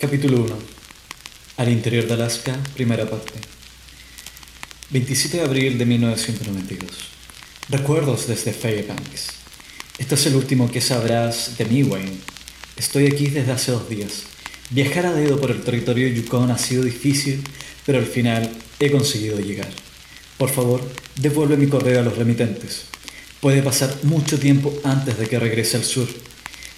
[0.00, 0.56] Capítulo 1.
[1.56, 3.32] Al interior de Alaska, primera parte.
[4.90, 6.88] 27 de abril de 1992.
[7.68, 9.30] Recuerdos desde Fairbanks.
[9.98, 12.16] Esto es el último que sabrás de mí, Wayne.
[12.76, 14.22] Estoy aquí desde hace dos días.
[14.70, 17.42] Viajar a dedo por el territorio Yukon ha sido difícil,
[17.84, 19.70] pero al final he conseguido llegar.
[20.36, 20.80] Por favor,
[21.16, 22.84] devuelve mi correo a los remitentes.
[23.40, 26.06] Puede pasar mucho tiempo antes de que regrese al sur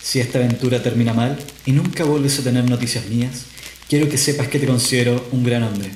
[0.03, 3.43] si esta aventura termina mal y nunca vuelves a tener noticias mías,
[3.89, 5.91] quiero que sepas que te considero un gran hombre.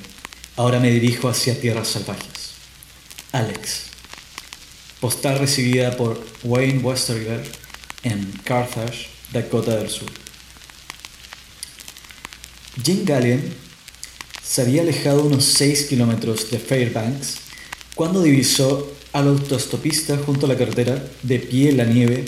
[0.55, 2.53] Ahora me dirijo hacia tierras salvajes.
[3.31, 3.85] Alex.
[4.99, 7.43] Postal recibida por Wayne Westerger
[8.03, 10.09] en Carthage, Dakota del Sur.
[12.81, 13.41] Jim Gallion
[14.43, 17.37] se había alejado unos 6 kilómetros de Fairbanks
[17.95, 22.25] cuando divisó al autostopista junto a la carretera, de pie en la nieve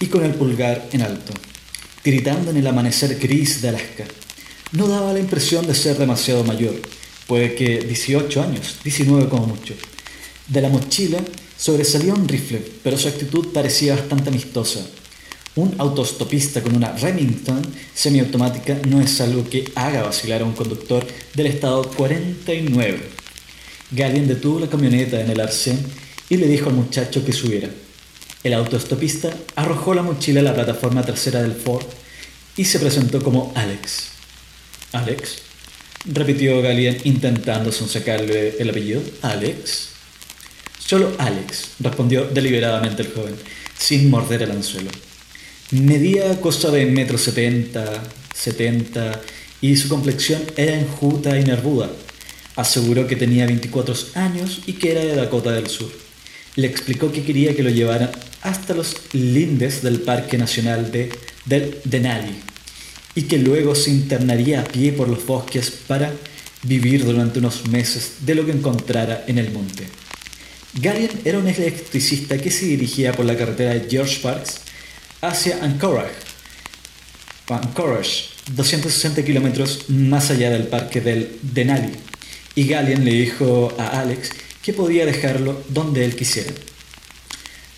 [0.00, 1.32] y con el pulgar en alto,
[2.04, 4.04] gritando en el amanecer gris de Alaska.
[4.72, 6.74] No daba la impresión de ser demasiado mayor,
[7.26, 9.74] puede que 18 años, 19 como mucho.
[10.48, 11.18] De la mochila
[11.56, 14.80] sobresalía un rifle, pero su actitud parecía bastante amistosa.
[15.56, 17.62] Un autostopista con una Remington
[17.94, 23.00] semiautomática no es algo que haga vacilar a un conductor del estado 49.
[23.90, 25.78] Gallien detuvo la camioneta en el arcén
[26.28, 27.70] y le dijo al muchacho que subiera.
[28.46, 31.84] El autoestopista arrojó la mochila a la plataforma trasera del Ford
[32.56, 34.10] y se presentó como Alex.
[34.92, 35.38] ¿Alex?
[36.04, 39.02] repitió Galien intentando sonsacarle el apellido.
[39.22, 39.88] ¿Alex?
[40.78, 43.34] Solo Alex, respondió deliberadamente el joven,
[43.76, 44.92] sin morder el anzuelo.
[45.72, 48.00] Medía cosa de metro setenta,
[48.32, 49.20] setenta,
[49.60, 51.90] y su complexión era enjuta y nervuda.
[52.54, 55.90] Aseguró que tenía 24 años y que era de Dakota del Sur.
[56.54, 58.12] Le explicó que quería que lo llevara
[58.46, 61.10] hasta los lindes del Parque Nacional de,
[61.44, 62.36] del Denali
[63.16, 66.12] y que luego se internaría a pie por los bosques para
[66.62, 69.88] vivir durante unos meses de lo que encontrara en el monte.
[70.74, 74.60] Garian era un electricista que se dirigía por la carretera de George Parks
[75.22, 76.14] hacia Anchorage,
[77.48, 81.92] Anchorage 260 kilómetros más allá del parque del Denali,
[82.54, 84.30] y Gallian le dijo a Alex
[84.62, 86.52] que podía dejarlo donde él quisiera.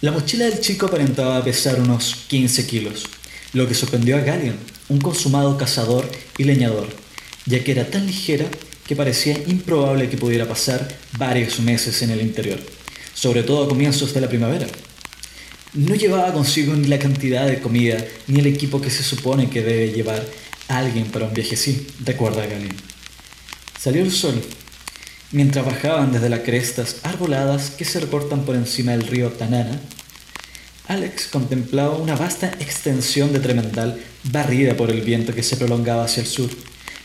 [0.01, 3.03] La mochila del chico aparentaba pesar unos 15 kilos,
[3.53, 4.57] lo que sorprendió a Gallion,
[4.89, 6.87] un consumado cazador y leñador,
[7.47, 8.47] ya que era tan ligera
[8.87, 10.87] que parecía improbable que pudiera pasar
[11.19, 12.61] varios meses en el interior,
[13.13, 14.69] sobre todo a comienzos de la primavera.
[15.75, 17.99] No llevaba consigo ni la cantidad de comida
[18.29, 20.25] ni el equipo que se supone que debe llevar
[20.69, 22.77] alguien para un viaje así, recuerda Gallion.
[23.81, 24.41] Salió el sol
[25.31, 29.79] Mientras bajaban desde las crestas arboladas que se recortan por encima del río Tanana,
[30.87, 36.23] Alex contemplaba una vasta extensión de tremendal barrida por el viento que se prolongaba hacia
[36.23, 36.49] el sur.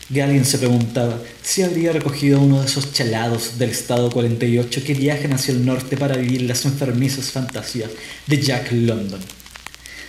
[0.08, 5.34] Gallien se preguntaba si habría recogido uno de esos chalados del estado 48 que viajan
[5.34, 7.90] hacia el norte para vivir las enfermizas fantasías
[8.26, 9.20] de Jack London.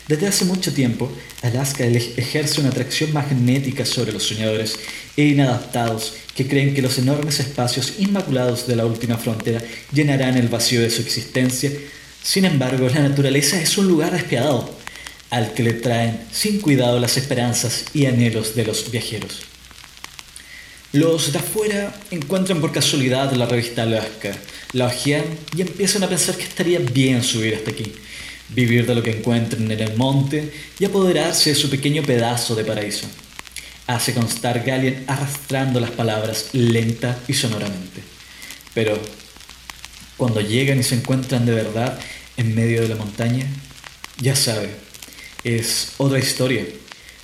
[0.07, 1.11] Desde hace mucho tiempo,
[1.41, 4.77] Alaska ejerce una atracción magnética sobre los soñadores
[5.17, 10.47] e inadaptados que creen que los enormes espacios inmaculados de la última frontera llenarán el
[10.47, 11.71] vacío de su existencia.
[12.21, 14.69] Sin embargo, la naturaleza es un lugar despiadado,
[15.31, 19.41] al que le traen sin cuidado las esperanzas y anhelos de los viajeros.
[20.91, 24.37] Los de afuera encuentran por casualidad la revista Alaska,
[24.73, 25.25] la ojean
[25.57, 27.91] y empiezan a pensar que estaría bien subir hasta aquí
[28.49, 32.65] vivir de lo que encuentren en el monte y apoderarse de su pequeño pedazo de
[32.65, 33.07] paraíso.
[33.87, 38.01] Hace constar Galien arrastrando las palabras lenta y sonoramente.
[38.73, 38.99] Pero
[40.17, 41.99] cuando llegan y se encuentran de verdad
[42.37, 43.45] en medio de la montaña,
[44.17, 44.69] ya sabe,
[45.43, 46.65] es otra historia.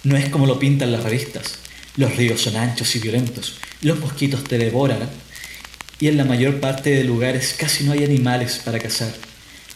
[0.03, 1.59] No es como lo pintan las revistas.
[1.98, 5.09] Los ríos son anchos y violentos, los mosquitos te devoran
[6.00, 9.14] y en la mayor parte de lugares casi no hay animales para cazar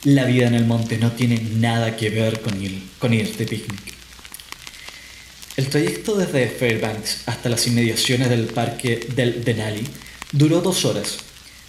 [0.05, 3.45] la vida en el monte no tiene nada que ver con ir, con ir de
[3.45, 3.93] picnic.
[5.57, 9.87] El trayecto desde Fairbanks hasta las inmediaciones del parque del Denali
[10.31, 11.17] duró dos horas.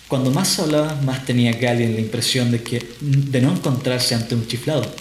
[0.07, 4.47] Cuando más hablaba, más tenía Gallien la impresión de, que, de no encontrarse ante un
[4.47, 4.95] chiflado.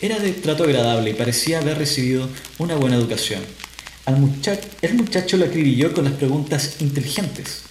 [0.00, 2.28] Era de trato agradable y parecía haber recibido
[2.58, 3.42] una buena educación.
[4.06, 7.62] El muchacho lo acribilló con las preguntas inteligentes.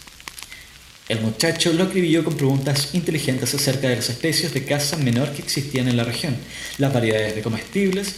[1.12, 5.42] El muchacho lo acribilló con preguntas inteligentes acerca de las especies de caza menor que
[5.42, 6.38] existían en la región,
[6.78, 8.16] las variedades de comestibles,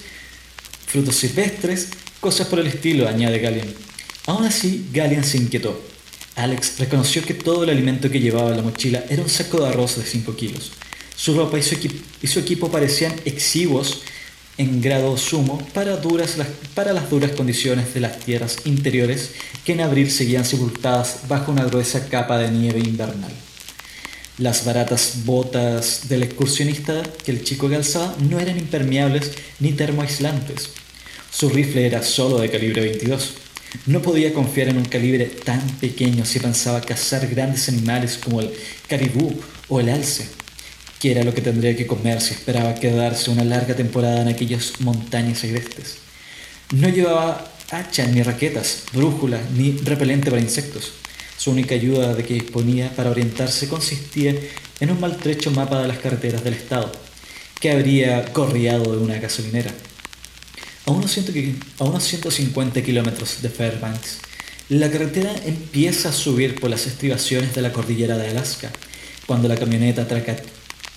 [0.85, 3.73] frutos silvestres, cosas por el estilo, añade Gallian.
[4.27, 5.83] Aún así, Gallian se inquietó.
[6.35, 9.69] Alex reconoció que todo el alimento que llevaba en la mochila era un saco de
[9.69, 10.71] arroz de 5 kilos.
[11.15, 11.75] Su ropa y su,
[12.21, 14.03] y su equipo parecían exiguos
[14.57, 16.37] en grado sumo para, duras,
[16.75, 19.31] para las duras condiciones de las tierras interiores
[19.65, 23.31] que en abril seguían sepultadas bajo una gruesa capa de nieve invernal.
[24.37, 30.69] Las baratas botas del excursionista que el chico calzaba no eran impermeables ni termoaislantes.
[31.31, 33.33] Su rifle era solo de calibre 22.
[33.87, 38.51] No podía confiar en un calibre tan pequeño si pensaba cazar grandes animales como el
[38.87, 39.33] caribú
[39.67, 40.27] o el alce,
[41.03, 44.79] que era lo que tendría que comer si esperaba quedarse una larga temporada en aquellas
[44.79, 45.97] montañas agrestes.
[46.71, 50.93] No llevaba hacha ni raquetas, brújula ni repelente para insectos.
[51.37, 54.33] Su única ayuda de que disponía para orientarse consistía
[54.79, 56.89] en un maltrecho mapa de las carreteras del estado,
[57.59, 59.71] que habría corriado de una gasolinera.
[60.85, 64.19] A unos, a unos 150 kilómetros de Fairbanks,
[64.69, 68.71] la carretera empieza a subir por las estribaciones de la cordillera de Alaska,
[69.25, 70.07] cuando la camioneta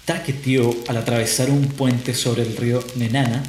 [0.06, 3.42] traqueteó al atravesar un puente sobre el río Nenana,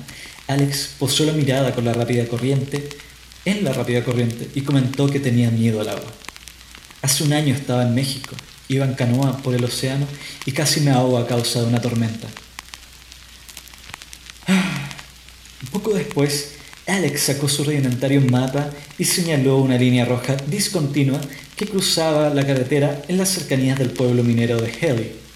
[0.48, 2.89] Alex posó la mirada con la rápida corriente,
[3.45, 6.12] en la rápida corriente, y comentó que tenía miedo al agua.
[7.04, 8.36] Hace un año estaba en México,
[8.69, 10.07] iba en canoa por el océano
[10.45, 12.27] y casi me ahogo a causa de una tormenta.
[14.48, 16.53] Un poco después,
[16.88, 21.21] Alex sacó su rudimentario mapa y señaló una línea roja discontinua
[21.56, 25.26] que cruzaba la carretera en las cercanías del pueblo minero de Haley.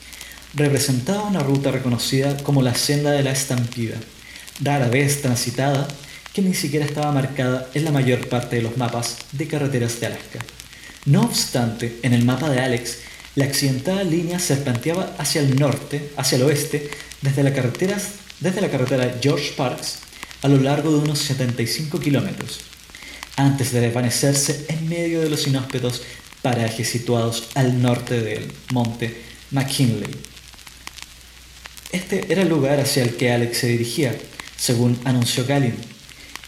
[0.54, 3.96] Representaba una ruta reconocida como la senda de la estampida,
[4.60, 5.88] rara vez transitada,
[6.34, 10.08] que ni siquiera estaba marcada en la mayor parte de los mapas de carreteras de
[10.08, 10.40] Alaska.
[11.06, 12.98] No obstante, en el mapa de Alex,
[13.36, 16.90] la accidentada línea serpenteaba hacia el norte, hacia el oeste,
[17.22, 17.98] desde la carretera,
[18.40, 20.00] desde la carretera George Parks
[20.42, 22.60] a lo largo de unos 75 kilómetros,
[23.38, 26.02] antes de desvanecerse en medio de los inhóspitos
[26.42, 29.22] parajes situados al norte del monte
[29.52, 30.31] McKinley.
[31.92, 34.18] Este era el lugar hacia el que Alex se dirigía,
[34.56, 35.76] según anunció Gallien.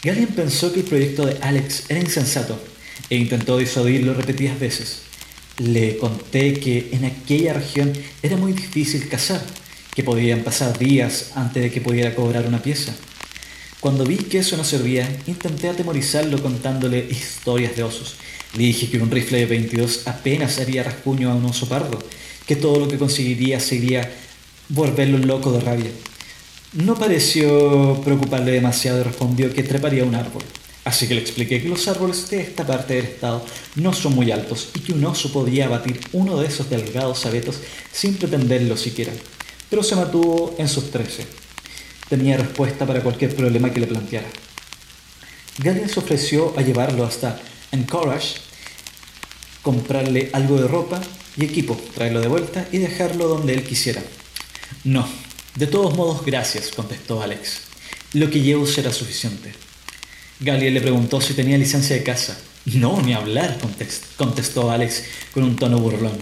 [0.02, 2.58] Gallien pensó que el proyecto de Alex era insensato
[3.10, 5.00] e intentó disuadirlo repetidas veces.
[5.58, 7.92] Le conté que en aquella región
[8.22, 9.44] era muy difícil cazar,
[9.94, 12.94] que podían pasar días antes de que pudiera cobrar una pieza.
[13.80, 18.16] Cuando vi que eso no servía, intenté atemorizarlo contándole historias de osos.
[18.54, 21.98] Le dije que un rifle de 22 apenas haría rasguño a un oso pardo,
[22.46, 24.10] que todo lo que conseguiría sería
[24.68, 25.90] volverlo loco de rabia.
[26.72, 30.42] No pareció preocuparle demasiado y respondió que treparía un árbol.
[30.84, 33.44] Así que le expliqué que los árboles de esta parte del estado
[33.76, 37.60] no son muy altos y que un oso podía abatir uno de esos delgados abetos
[37.90, 39.12] sin pretenderlo siquiera.
[39.70, 41.26] Pero se mantuvo en sus trece.
[42.08, 44.28] Tenía respuesta para cualquier problema que le planteara.
[45.58, 47.40] Gallien se ofreció a llevarlo hasta
[47.72, 48.36] Encourage,
[49.62, 51.00] comprarle algo de ropa
[51.36, 54.02] y equipo, traerlo de vuelta y dejarlo donde él quisiera.
[54.82, 55.06] No,
[55.56, 57.60] de todos modos, gracias, contestó Alex.
[58.12, 59.52] Lo que llevo será suficiente.
[60.40, 62.38] Galiel le preguntó si tenía licencia de casa.
[62.66, 63.58] No, ni hablar,
[64.16, 66.18] contestó Alex con un tono burlón.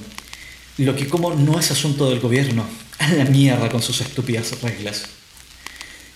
[0.78, 2.66] Lo que como no es asunto del gobierno.
[2.98, 5.04] A la mierda con sus estúpidas reglas.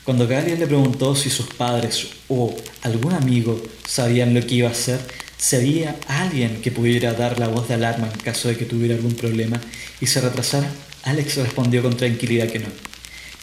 [0.05, 4.73] Cuando Galiel le preguntó si sus padres o algún amigo sabían lo que iba a
[4.73, 5.01] hacer,
[5.37, 8.95] si había alguien que pudiera dar la voz de alarma en caso de que tuviera
[8.95, 9.61] algún problema
[10.01, 10.71] y se retrasara,
[11.07, 12.69] Alex respondió con tranquilidad que no,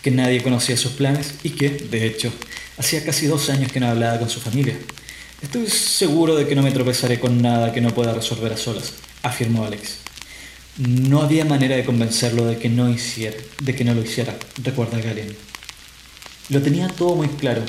[0.02, 2.32] que nadie conocía sus planes y que, de hecho,
[2.78, 4.76] Hacía casi dos años que no hablaba con su familia.
[5.42, 8.94] Estoy seguro de que no me tropezaré con nada que no pueda resolver a solas,
[9.22, 9.98] afirmó Alex.
[10.78, 15.00] No había manera de convencerlo de que no hiciera, de que no lo hiciera, recuerda
[15.00, 15.36] Galen.
[16.50, 17.64] Lo tenía todo muy claro.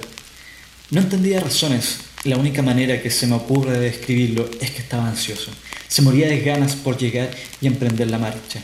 [0.91, 1.99] No entendía razones.
[2.25, 5.51] La única manera que se me ocurre de describirlo es que estaba ansioso.
[5.87, 8.63] Se moría de ganas por llegar y emprender la marcha.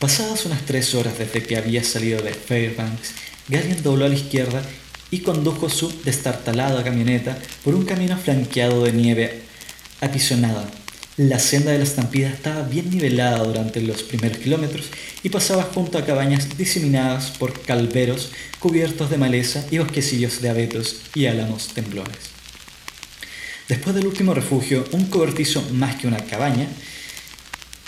[0.00, 3.12] Pasadas unas tres horas desde que había salido de Fairbanks,
[3.48, 4.62] Galen dobló a la izquierda
[5.10, 9.42] y condujo su destartalada camioneta por un camino flanqueado de nieve
[10.00, 10.70] apisonada.
[11.18, 14.86] La senda de la estampida estaba bien nivelada durante los primeros kilómetros
[15.22, 21.02] y pasaba junto a cabañas diseminadas por calveros cubiertos de maleza y bosquecillos de abetos
[21.14, 22.30] y álamos temblones.
[23.68, 26.68] Después del último refugio, un cobertizo más que una cabaña,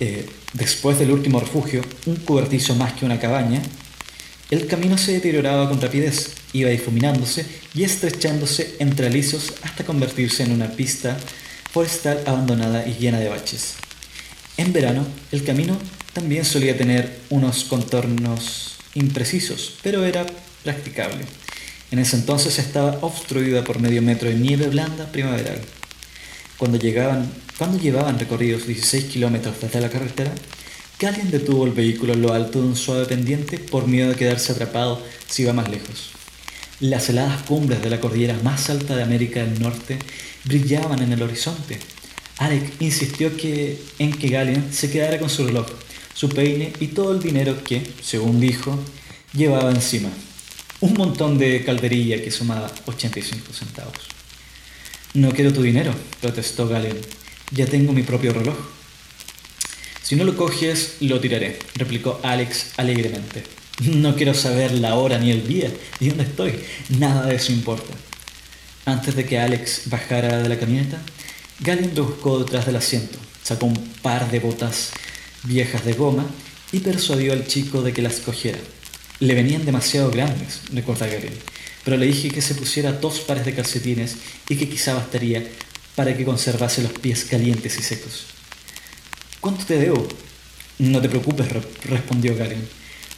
[0.00, 3.62] eh, después del último refugio, un cobertizo más que una cabaña,
[4.50, 10.52] el camino se deterioraba con rapidez, iba difuminándose y estrechándose entre alisos hasta convertirse en
[10.52, 11.16] una pista
[11.70, 13.76] forestal abandonada y llena de baches.
[14.58, 15.78] En verano, el camino
[16.12, 20.26] también solía tener unos contornos imprecisos, pero era
[20.62, 21.24] practicable.
[21.90, 25.60] En ese entonces estaba obstruida por medio metro de nieve blanda primaveral.
[26.62, 27.28] Cuando, llegaban,
[27.58, 30.32] cuando llevaban recorridos 16 kilómetros desde la carretera,
[31.04, 34.52] alguien detuvo el vehículo en lo alto de un suave pendiente por miedo de quedarse
[34.52, 36.12] atrapado si iba más lejos.
[36.78, 39.98] Las heladas cumbres de la cordillera más alta de América del Norte
[40.44, 41.80] brillaban en el horizonte.
[42.38, 45.66] Alec insistió que, en que Gallian se quedara con su reloj,
[46.14, 48.78] su peine y todo el dinero que, según dijo,
[49.34, 50.10] llevaba encima.
[50.78, 54.21] Un montón de calderilla que sumaba 85 centavos.
[55.14, 56.96] No quiero tu dinero, protestó Gallian.
[57.50, 58.56] Ya tengo mi propio reloj.
[60.02, 63.42] Si no lo coges, lo tiraré, replicó Alex alegremente.
[63.80, 66.54] No quiero saber la hora ni el día, ni dónde estoy.
[66.98, 67.92] Nada de eso importa.
[68.86, 70.98] Antes de que Alex bajara de la camioneta,
[71.94, 74.92] lo buscó detrás del asiento, sacó un par de botas
[75.44, 76.24] viejas de goma
[76.72, 78.58] y persuadió al chico de que las cogiera.
[79.20, 81.34] Le venían demasiado grandes, recuerda Gallian,
[81.84, 84.16] pero le dije que se pusiera dos pares de calcetines
[84.48, 85.46] y que quizá bastaría
[85.94, 88.26] para que conservase los pies calientes y secos.
[89.40, 90.06] ¿Cuánto te debo?
[90.78, 91.46] No te preocupes,
[91.84, 92.62] respondió Gallian.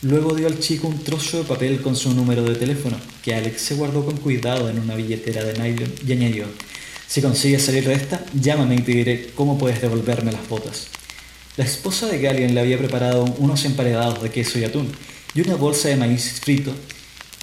[0.02, 3.62] Luego dio al chico un trozo de papel con su número de teléfono, que Alex
[3.62, 6.46] se guardó con cuidado en una billetera de nylon y añadió,
[7.06, 10.88] si consigues salir de esta, llámame y te diré cómo puedes devolverme las botas.
[11.56, 14.90] La esposa de Gallian le había preparado unos emparedados de queso y atún
[15.34, 16.74] y una bolsa de maíz frito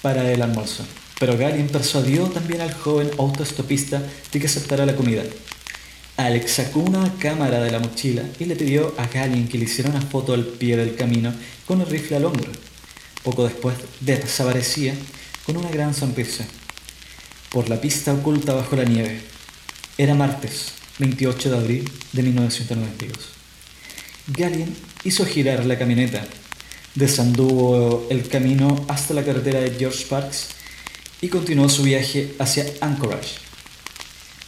[0.01, 0.83] para el almuerzo,
[1.21, 4.01] pero Gallian persuadió también al joven autoestopista
[4.31, 5.21] de que aceptara la comida.
[6.17, 9.91] Alex sacó una cámara de la mochila y le pidió a Gallian que le hiciera
[9.91, 11.31] una foto al pie del camino
[11.67, 12.51] con el rifle al hombro.
[13.21, 14.95] Poco después desaparecía
[15.45, 16.43] con una gran sonrisa.
[17.51, 19.21] Por la pista oculta bajo la nieve.
[19.99, 23.15] Era martes, 28 de abril de 1992.
[24.25, 24.73] Gallian
[25.03, 26.25] hizo girar la camioneta,
[26.95, 30.60] desanduvo el camino hasta la carretera de George Parks
[31.21, 33.35] y continuó su viaje hacia Anchorage.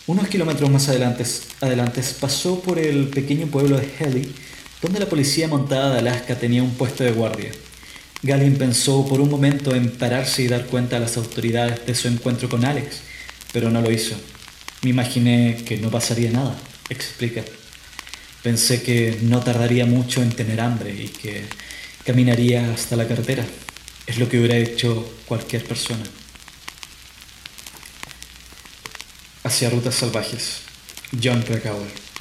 [0.08, 1.24] Unos kilómetros más adelante,
[1.62, 4.34] adelante pasó por el pequeño pueblo de Helly,
[4.82, 7.52] donde la policía montada de Alaska tenía un puesto de guardia.
[8.22, 12.08] Gallin pensó por un momento en pararse y dar cuenta a las autoridades de su
[12.08, 12.98] encuentro con Alex,
[13.54, 14.16] pero no lo hizo.
[14.82, 16.58] Me imaginé que no pasaría nada,
[16.90, 17.44] explica.
[18.42, 21.44] Pensé que no tardaría mucho en tener hambre y que
[22.04, 23.46] caminaría hasta la carretera.
[24.06, 26.04] Es lo que hubiera hecho cualquier persona.
[29.44, 30.62] Hacia rutas salvajes.
[31.12, 32.13] John Krakauer.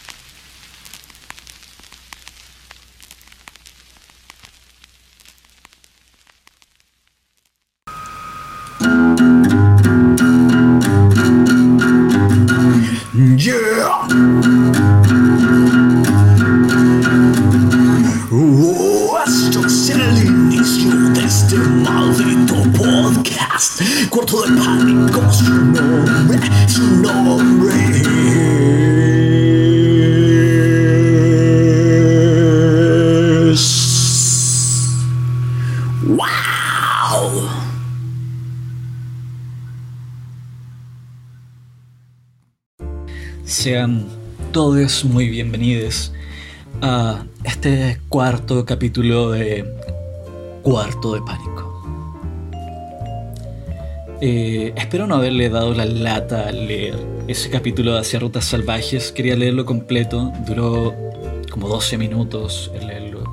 [45.04, 46.12] Muy bienvenidos
[46.80, 49.64] a este cuarto capítulo de
[50.62, 51.82] Cuarto de Pánico.
[54.21, 56.94] Eh, espero no haberle dado la lata al leer
[57.26, 59.11] ese capítulo de Hacia Rutas Salvajes.
[59.11, 60.94] Quería leerlo completo, duró
[61.50, 63.25] como 12 minutos el leerlo.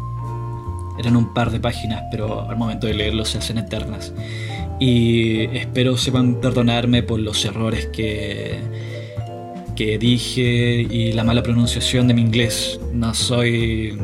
[0.97, 4.13] Eran un par de páginas, pero al momento de leerlo se hacen eternas.
[4.79, 8.57] Y espero sepan perdonarme por los errores que
[9.79, 12.77] que dije y la mala pronunciación de mi inglés.
[12.91, 13.97] No soy.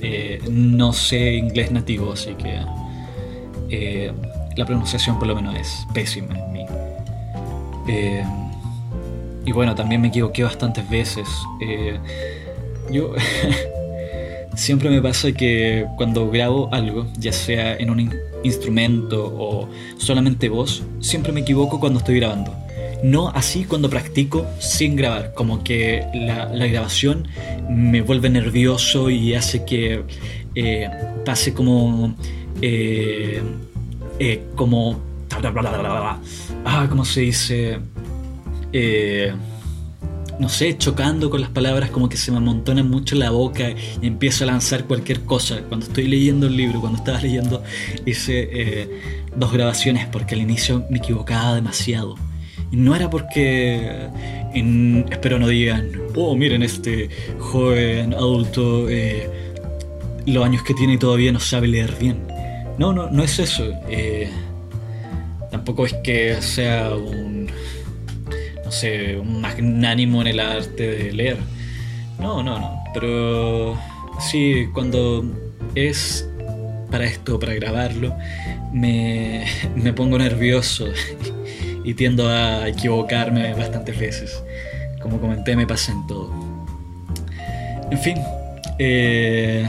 [0.00, 2.58] Eh, no sé inglés nativo, así que.
[3.68, 4.10] Eh,
[4.56, 6.66] la pronunciación por lo menos es pésima en mí.
[7.86, 8.24] Eh,
[9.44, 11.28] y bueno, también me equivoqué bastantes veces.
[12.90, 13.12] yo.
[14.56, 18.10] siempre me pasa que cuando grabo algo, ya sea en un
[18.42, 19.68] instrumento o
[19.98, 22.63] solamente voz, siempre me equivoco cuando estoy grabando
[23.02, 27.28] no así cuando practico sin grabar, como que la, grabación
[27.68, 30.04] me vuelve nervioso y hace que
[30.54, 30.90] eh,
[31.24, 32.14] pase como...
[32.62, 33.42] Eh,
[34.18, 35.00] eh, como...
[36.64, 37.78] Ah, ¿cómo se dice?
[40.36, 44.06] no sé, chocando con las palabras, como que se me amontonan mucho la boca y
[44.06, 45.60] empiezo a lanzar cualquier cosa.
[45.68, 47.62] Cuando estoy leyendo el libro, cuando estaba leyendo,
[48.04, 48.88] hice
[49.36, 52.16] dos grabaciones porque al inicio me equivocaba demasiado
[52.72, 54.08] no era porque,
[55.10, 59.28] espero no digan, oh, miren este joven adulto, eh,
[60.26, 62.26] los años que tiene y todavía no sabe leer bien.
[62.78, 63.72] No, no, no es eso.
[63.88, 64.28] Eh,
[65.50, 67.48] tampoco es que sea un,
[68.64, 71.38] no sé, un magnánimo en el arte de leer.
[72.18, 72.82] No, no, no.
[72.92, 73.78] Pero
[74.18, 75.24] sí, cuando
[75.74, 76.28] es
[76.90, 78.14] para esto, para grabarlo,
[78.72, 79.44] me,
[79.76, 80.86] me pongo nervioso
[81.84, 84.42] y tiendo a equivocarme bastantes veces.
[85.00, 86.32] Como comenté, me pasa en todo.
[87.90, 88.16] En fin,
[88.78, 89.68] eh,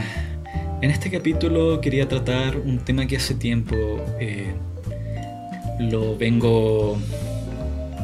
[0.80, 3.76] en este capítulo quería tratar un tema que hace tiempo
[4.18, 4.54] eh,
[5.78, 6.98] lo vengo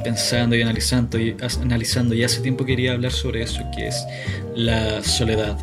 [0.05, 4.05] pensando y analizando y, analizando y hace tiempo quería hablar sobre eso, que es
[4.55, 5.59] la soledad.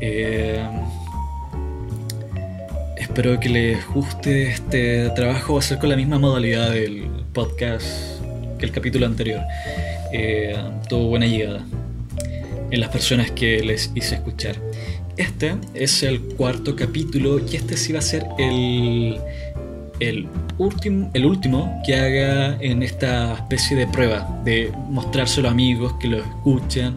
[0.00, 0.64] Eh,
[2.96, 7.86] espero que les guste este trabajo, va a ser con la misma modalidad del podcast
[8.58, 9.40] que el capítulo anterior.
[10.12, 10.56] Eh,
[10.88, 11.64] tuvo buena llegada
[12.70, 14.56] en las personas que les hice escuchar.
[15.16, 19.18] Este es el cuarto capítulo y este sí va a ser el,
[20.00, 25.94] el, último, el último que haga en esta especie de prueba, de mostrárselo a amigos
[26.00, 26.96] que lo escuchan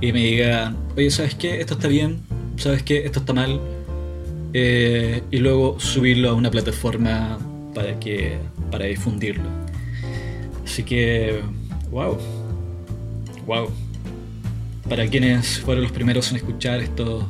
[0.00, 1.60] y me digan, oye, ¿sabes qué?
[1.60, 2.20] Esto está bien,
[2.56, 3.04] ¿sabes qué?
[3.04, 3.60] Esto está mal.
[4.52, 7.38] Eh, y luego subirlo a una plataforma
[7.74, 8.38] para, que,
[8.70, 9.48] para difundirlo.
[10.64, 11.40] Así que,
[11.90, 12.18] wow,
[13.46, 13.68] wow.
[14.88, 17.24] Para quienes fueron los primeros en escuchar estos,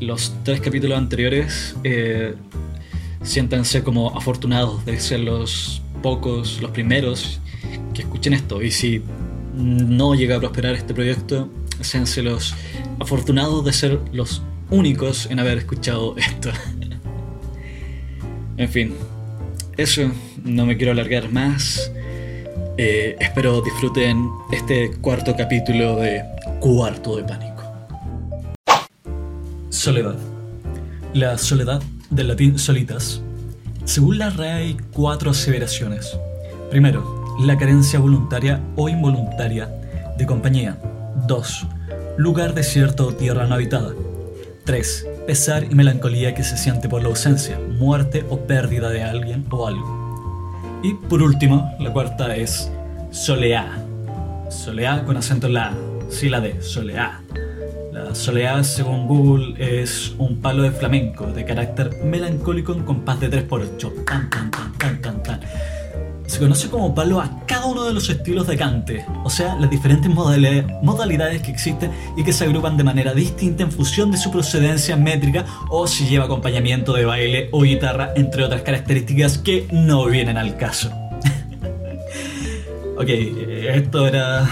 [0.00, 2.34] los tres capítulos anteriores, eh,
[3.22, 7.40] siéntanse como afortunados de ser los pocos, los primeros
[7.92, 8.62] que escuchen esto.
[8.62, 9.02] Y si
[9.54, 11.48] no llega a prosperar este proyecto,
[11.80, 12.54] séanse los
[13.00, 16.50] afortunados de ser los únicos en haber escuchado esto.
[18.56, 18.94] en fin,
[19.76, 20.02] eso,
[20.44, 21.90] no me quiero alargar más.
[22.76, 26.22] Eh, espero disfruten este cuarto capítulo de
[26.60, 27.62] Cuarto de Pánico.
[29.68, 30.16] Soledad.
[31.12, 33.20] La soledad del latín solitas.
[33.84, 36.16] Según la RAE hay cuatro aseveraciones.
[36.70, 39.68] Primero, la carencia voluntaria o involuntaria
[40.18, 40.78] de compañía.
[41.26, 41.66] 2.
[42.18, 43.92] Lugar desierto o tierra no habitada.
[44.70, 45.06] 3.
[45.26, 49.66] Pesar y melancolía que se siente por la ausencia, muerte o pérdida de alguien o
[49.66, 50.80] algo.
[50.84, 52.70] Y por último, la cuarta es
[53.10, 53.84] soleá.
[54.48, 55.74] Soleá con acento en la A,
[56.08, 57.20] sí la D, soleá.
[57.92, 63.28] La soleá, según Google, es un palo de flamenco de carácter melancólico en compás de
[63.28, 64.04] 3x8.
[64.04, 65.40] Tan, tan, tan, tan, tan, tan.
[66.30, 69.68] Se conoce como palo a cada uno de los estilos de cante, o sea, las
[69.68, 74.30] diferentes modalidades que existen y que se agrupan de manera distinta en función de su
[74.30, 80.06] procedencia métrica o si lleva acompañamiento de baile o guitarra, entre otras características que no
[80.06, 80.92] vienen al caso.
[82.96, 84.48] ok, esto era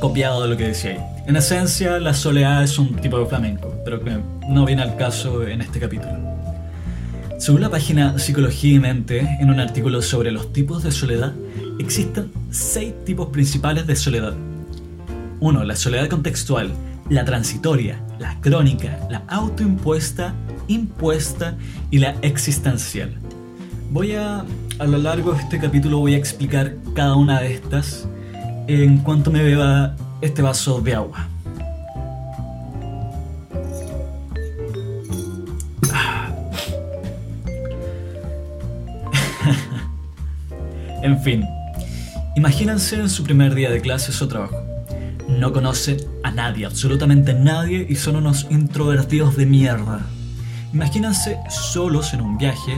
[0.00, 0.98] copiado de lo que decía ahí.
[1.26, 4.16] En esencia, la soleá es un tipo de flamenco, pero que
[4.48, 6.35] no viene al caso en este capítulo.
[7.38, 11.34] Según la página Psicología y Mente, en un artículo sobre los tipos de soledad,
[11.78, 14.34] existen seis tipos principales de soledad.
[15.40, 15.64] 1.
[15.64, 16.72] La soledad contextual,
[17.10, 20.34] la transitoria, la crónica, la autoimpuesta,
[20.66, 21.56] impuesta
[21.90, 23.14] y la existencial.
[23.90, 24.44] Voy a,
[24.78, 28.08] a lo largo de este capítulo voy a explicar cada una de estas
[28.66, 31.28] en cuanto me beba este vaso de agua.
[41.06, 41.48] En fin,
[42.34, 44.62] imagínense en su primer día de clases o trabajo.
[45.28, 50.00] No conocen a nadie, absolutamente nadie, y son unos introvertidos de mierda.
[50.72, 52.76] Imagínense solos en un viaje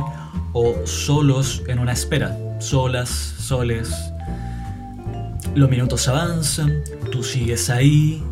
[0.53, 4.13] o solos en una espera, solas, soles,
[5.55, 8.23] los minutos avanzan, tú sigues ahí,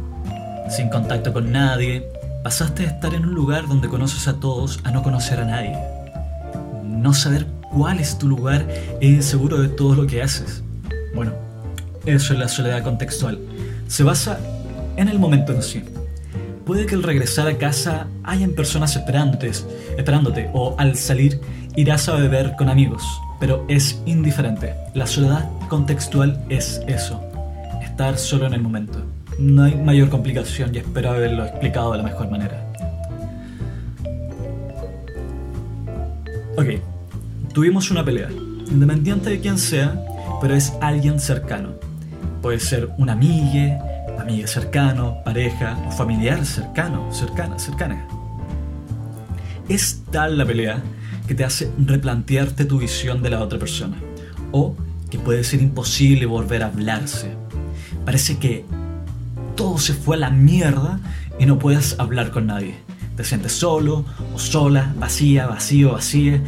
[0.69, 2.09] sin contacto con nadie.
[2.45, 5.77] Pasaste de estar en un lugar donde conoces a todos a no conocer a nadie.
[6.85, 8.67] No saber cuál es tu lugar
[9.03, 10.63] e inseguro de todo lo que haces.
[11.15, 11.33] Bueno,
[12.07, 13.39] eso es la soledad contextual.
[13.87, 14.41] Se basa
[14.97, 15.85] en el momento en sí.
[16.65, 19.51] Puede que al regresar a casa hayan personas esperándote,
[19.99, 21.39] esperándote o al salir
[21.77, 23.05] irás a beber con amigos,
[23.39, 24.73] pero es indiferente.
[24.95, 27.21] La soledad contextual es eso,
[27.83, 29.05] estar solo en el momento.
[29.39, 32.63] No hay mayor complicación y espero haberlo explicado de la mejor manera.
[36.57, 36.81] Ok,
[37.57, 38.29] tuvimos una pelea,
[38.71, 39.99] independiente de quién sea,
[40.43, 41.71] pero es alguien cercano.
[42.43, 43.79] Puede ser una amiga,
[44.21, 48.07] amiga cercano, pareja o familiar cercano, cercana, cercana.
[49.71, 50.83] Es tal la pelea
[51.27, 53.97] que te hace replantearte tu visión de la otra persona.
[54.53, 54.77] O
[55.09, 57.31] que puede ser imposible volver a hablarse.
[58.05, 58.67] Parece que
[59.55, 61.01] todo se fue a la mierda
[61.39, 62.75] y no puedes hablar con nadie.
[63.17, 66.43] Te sientes solo o sola, vacía, vacío, vacía,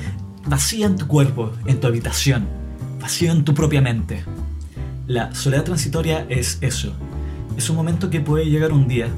[0.47, 2.47] vacía en tu cuerpo, en tu habitación,
[3.01, 4.25] vacío en tu propia mente.
[5.07, 6.93] La soledad transitoria es eso.
[7.57, 9.09] Es un momento que puede llegar un día,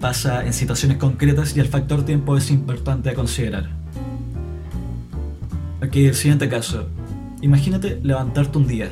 [0.00, 3.70] pasa en situaciones concretas y el factor tiempo es importante a considerar.
[5.80, 6.86] Aquí el siguiente caso.
[7.42, 8.88] Imagínate levantarte un día,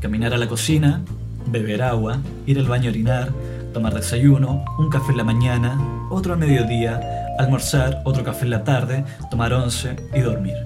[0.00, 1.02] caminar a la cocina,
[1.50, 3.32] beber agua, ir al baño a orinar,
[3.72, 5.78] tomar desayuno, un café en la mañana,
[6.10, 10.56] otro al mediodía, almorzar, otro café en la tarde, tomar once y dormir.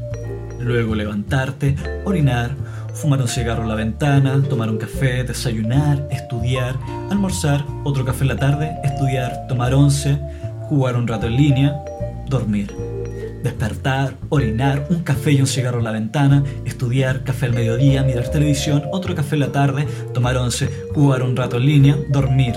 [0.59, 2.51] Luego levantarte, orinar,
[2.95, 6.77] fumar un cigarro en la ventana, tomar un café, desayunar, estudiar,
[7.11, 10.19] almorzar, otro café en la tarde, estudiar, tomar once,
[10.69, 11.85] jugar un rato en línea,
[12.29, 12.75] dormir.
[13.43, 18.29] Despertar, orinar, un café y un cigarro en la ventana, estudiar, café al mediodía, mirar
[18.29, 22.57] televisión, otro café en la tarde, tomar once, jugar un rato en línea, dormir.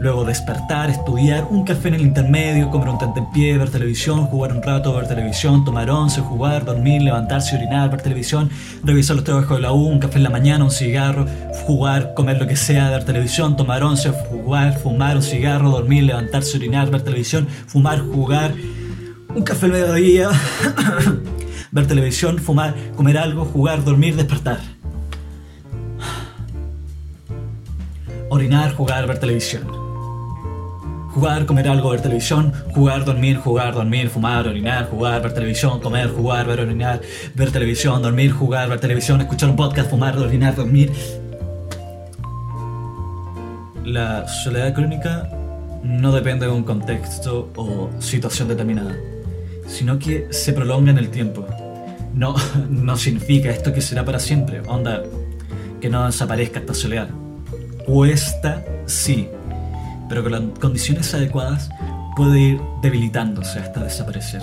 [0.00, 4.62] Luego despertar, estudiar, un café en el intermedio, comer un pie, ver televisión, jugar un
[4.62, 8.48] rato, ver televisión, tomar once, jugar, dormir, levantarse, orinar, ver televisión,
[8.82, 11.26] revisar los trabajos de la U, un café en la mañana, un cigarro,
[11.66, 16.56] jugar, comer lo que sea, ver televisión, tomar once, jugar, fumar un cigarro, dormir, levantarse,
[16.56, 18.54] orinar, ver televisión, fumar, jugar,
[19.34, 20.30] un café al mediodía,
[21.72, 24.60] ver televisión, fumar, comer algo, jugar, dormir, despertar.
[28.30, 29.79] Orinar, jugar, ver televisión.
[31.14, 36.08] Jugar, comer algo, ver televisión, jugar, dormir, jugar, dormir, fumar, orinar, jugar, ver televisión, comer,
[36.08, 37.00] jugar, ver orinar,
[37.34, 40.92] ver televisión, dormir, jugar, ver televisión, escuchar un podcast, fumar, orinar, dormir.
[43.84, 45.28] La soledad crónica
[45.82, 48.96] no depende de un contexto o situación determinada,
[49.66, 51.44] sino que se prolonga en el tiempo.
[52.14, 52.36] No,
[52.70, 55.02] no significa esto que será para siempre, onda,
[55.80, 57.08] que no desaparezca esta soledad.
[57.84, 59.28] Cuesta, sí,
[60.10, 61.70] pero con las condiciones adecuadas
[62.16, 64.42] puede ir debilitándose hasta desaparecer.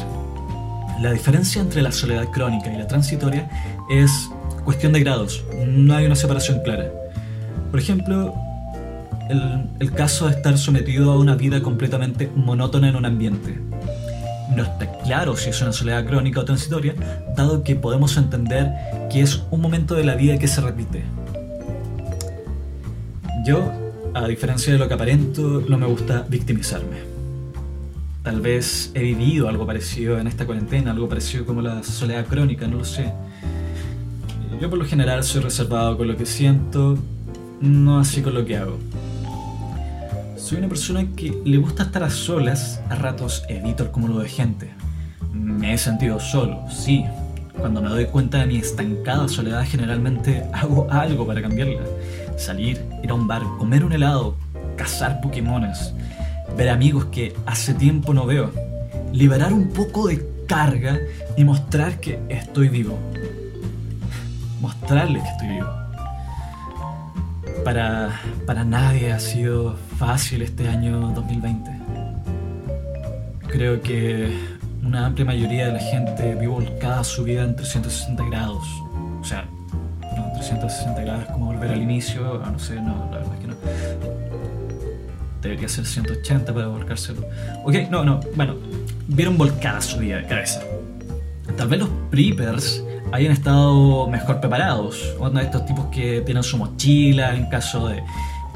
[1.01, 3.47] La diferencia entre la soledad crónica y la transitoria
[3.89, 4.31] es
[4.63, 6.89] cuestión de grados, no hay una separación clara.
[7.69, 8.33] Por ejemplo,
[9.29, 13.59] el, el, caso de estar sometido a una vida completamente monótona en un ambiente.
[14.55, 16.95] No está claro si es una soledad crónica o transitoria,
[17.35, 18.71] dado que podemos entender
[19.11, 21.03] que es un momento de la vida que se repite.
[23.45, 23.71] Yo
[24.23, 26.97] a diferencia de lo que aparento, no me gusta victimizarme.
[28.23, 32.67] Tal vez he vivido algo parecido en esta cuarentena, algo parecido como la soledad crónica,
[32.67, 33.13] no lo sé.
[34.59, 36.97] Yo por lo general soy reservado con lo que siento,
[37.61, 38.79] no así con lo que hago.
[40.35, 44.29] Soy una persona que le gusta estar a solas, a ratos evito el cúmulo de
[44.29, 44.71] gente.
[45.31, 47.05] Me he sentido solo, sí.
[47.57, 51.81] Cuando me doy cuenta de mi estancada soledad generalmente hago algo para cambiarla
[52.37, 54.35] salir, ir a un bar, comer un helado,
[54.75, 55.93] cazar Pokémones,
[56.55, 58.51] ver amigos que hace tiempo no veo,
[59.11, 60.99] liberar un poco de carga
[61.35, 62.97] y mostrar que estoy vivo.
[64.61, 65.67] Mostrarles que estoy vivo.
[67.63, 71.69] Para, para nadie ha sido fácil este año 2020.
[73.49, 78.65] Creo que una amplia mayoría de la gente vive volcada su vida en 360 grados.
[79.19, 79.45] O sea,
[80.37, 83.55] 360 grados como volver al inicio, no sé, no, la verdad es que no.
[85.41, 87.21] Debería ser 180 para volcárselo.
[87.63, 88.55] Ok, no, no, bueno,
[89.07, 90.61] vieron volcada su vida de cabeza.
[91.55, 95.15] Tal vez los preppers hayan estado mejor preparados.
[95.33, 98.03] De estos tipos que tienen su mochila en caso de,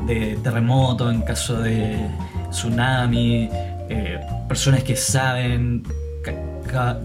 [0.06, 1.98] de terremoto, en caso de
[2.50, 3.50] tsunami,
[3.89, 5.84] eh, personas que saben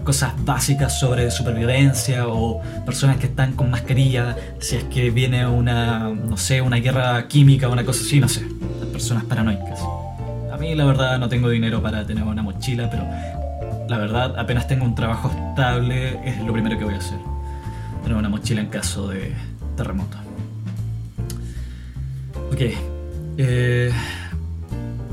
[0.03, 6.09] cosas básicas sobre supervivencia o personas que están con mascarilla, si es que viene una,
[6.09, 8.45] no sé, una guerra química o una cosa así, no sé,
[8.91, 9.79] personas paranoicas.
[10.51, 13.05] A mí la verdad no tengo dinero para tener una mochila, pero
[13.87, 17.19] la verdad apenas tengo un trabajo estable es lo primero que voy a hacer.
[18.03, 19.33] Tener una mochila en caso de
[19.75, 20.17] terremoto.
[22.51, 22.61] Ok.
[23.37, 23.91] Eh,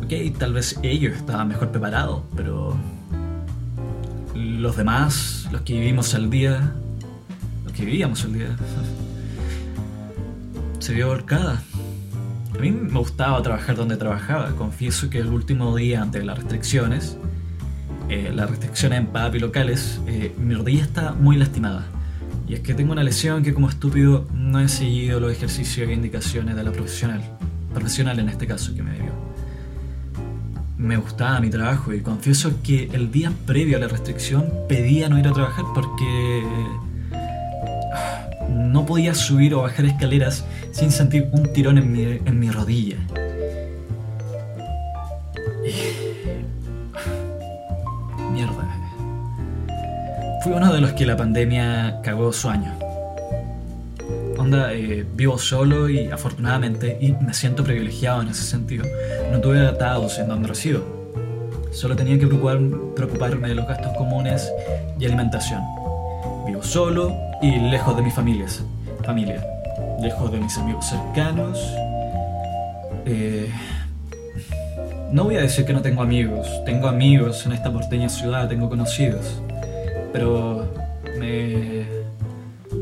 [0.03, 2.75] ok, tal vez ellos estaban mejor preparados, pero
[4.61, 6.73] los demás, los que vivimos al día,
[7.65, 8.57] los que vivíamos al día,
[10.79, 11.63] se vio volcada.
[12.55, 14.51] A mí me gustaba trabajar donde trabajaba.
[14.53, 17.17] Confieso que el último día antes de las restricciones,
[18.09, 21.87] eh, las restricciones en PAP y locales, eh, mi rodilla está muy lastimada.
[22.47, 25.93] Y es que tengo una lesión que como estúpido no he seguido los ejercicios e
[25.93, 27.23] indicaciones de la profesional,
[27.73, 29.04] profesional en este caso que me dio
[30.85, 35.19] me gustaba mi trabajo y confieso que el día previo a la restricción pedía no
[35.19, 36.43] ir a trabajar porque
[37.13, 42.51] ah, no podía subir o bajar escaleras sin sentir un tirón en mi, en mi
[42.51, 42.99] rodilla.
[48.31, 48.69] Mierda.
[50.43, 52.84] Fui uno de los que la pandemia cagó su año.
[54.45, 58.85] Onda, eh, vivo solo y afortunadamente, y me siento privilegiado en ese sentido,
[59.33, 60.85] no tuve atados en donde resido.
[61.73, 64.53] Solo tenía que preocuparme de los gastos comunes
[64.99, 65.63] y alimentación.
[66.47, 68.63] Vivo solo y lejos de mis familias,
[69.03, 69.45] familia,
[70.01, 71.59] lejos de mis amigos cercanos.
[73.07, 73.51] Eh,
[75.11, 78.69] no voy a decir que no tengo amigos, tengo amigos en esta porteña ciudad, tengo
[78.69, 79.41] conocidos,
[80.13, 80.69] pero
[81.19, 81.87] me,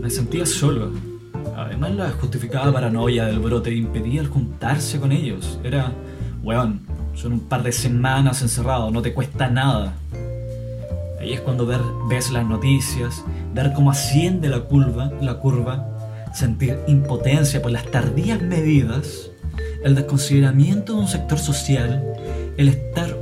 [0.00, 1.11] me sentía solo.
[1.72, 5.58] Además la justificada paranoia del brote impedía el juntarse con ellos.
[5.64, 5.90] Era,
[6.42, 6.82] weón,
[7.14, 9.94] son un par de semanas encerrado, no te cuesta nada.
[11.18, 11.80] Ahí es cuando ver,
[12.10, 15.88] ves las noticias, ver cómo asciende la curva, la curva,
[16.34, 19.30] sentir impotencia por las tardías medidas,
[19.82, 22.04] el desconsideramiento de un sector social,
[22.58, 23.16] el estar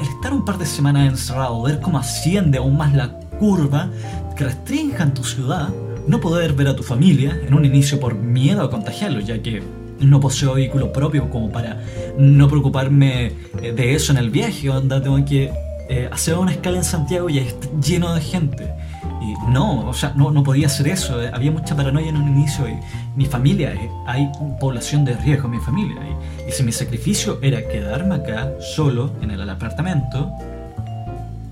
[0.00, 3.90] el estar un par de semanas encerrado, ver cómo asciende aún más la curva
[4.36, 5.68] que restrinja en tu ciudad,
[6.06, 9.62] no poder ver a tu familia en un inicio por miedo a contagiarlo, ya que
[10.00, 11.82] no poseo vehículo propio como para
[12.18, 13.32] no preocuparme
[13.62, 15.50] eh, de eso en el viaje, onda tengo que
[15.88, 18.72] eh, hacer una escala en Santiago y está lleno de gente.
[19.20, 21.20] Y no, o sea, no, no podía hacer eso.
[21.20, 22.66] Eh, había mucha paranoia en un inicio.
[22.68, 22.78] Y
[23.16, 23.74] mi familia,
[24.06, 25.96] hay población de riesgo en mi familia.
[26.06, 30.30] Y, y, si mi sacrificio era quedarme acá solo en el apartamento,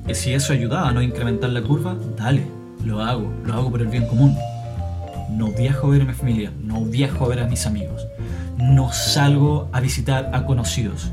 [0.09, 2.47] y si eso ayudaba a no incrementar la curva, dale,
[2.85, 4.37] lo hago, lo hago por el bien común.
[5.31, 8.07] No viajo a ver a mi familia, no viajo a ver a mis amigos
[8.59, 11.11] no salgo a visitar a conocidos.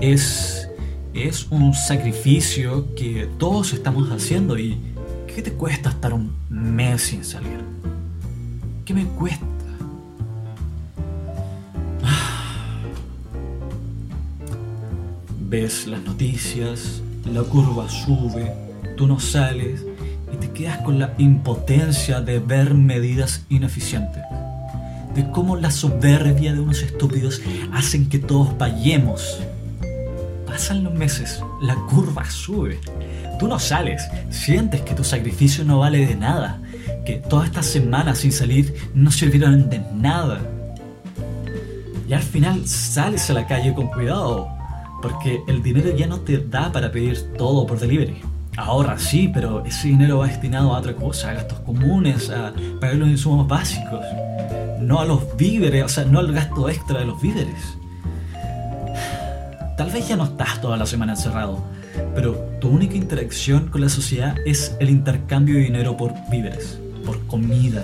[0.00, 0.68] Es,
[1.14, 4.78] es un sacrificio que todos estamos haciendo y
[5.26, 7.60] ¿qué te cuesta estar un mes sin salir?
[8.84, 9.44] ¿Qué me cuesta?
[15.48, 18.52] Ves las noticias, la curva sube,
[18.96, 19.84] tú no sales
[20.36, 24.22] te quedas con la impotencia de ver medidas ineficientes
[25.16, 27.40] de cómo la soberbia de unos estúpidos
[27.72, 29.38] hacen que todos vayamos.
[30.46, 32.78] Pasan los meses, la curva sube.
[33.38, 36.60] Tú no sales, sientes que tu sacrificio no vale de nada,
[37.06, 40.40] que todas estas semanas sin salir no sirvieron de nada.
[42.06, 44.48] Y al final sales a la calle con cuidado,
[45.00, 48.20] porque el dinero ya no te da para pedir todo por delivery.
[48.56, 52.96] Ahora sí, pero ese dinero va destinado a otra cosa, a gastos comunes, a pagar
[52.96, 54.04] los insumos básicos
[54.80, 57.76] no a los víveres, o sea, no al gasto extra de los víveres.
[59.76, 61.62] Tal vez ya no estás toda la semana encerrado,
[62.14, 67.26] pero tu única interacción con la sociedad es el intercambio de dinero por víveres, por
[67.26, 67.82] comida.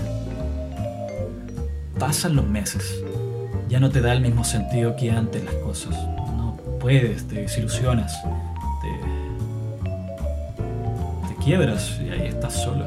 [1.99, 3.03] Pasan los meses,
[3.69, 5.95] ya no te da el mismo sentido que antes las cosas.
[6.37, 8.17] No puedes, te desilusionas,
[11.45, 12.85] quiebras y ahí estás solo,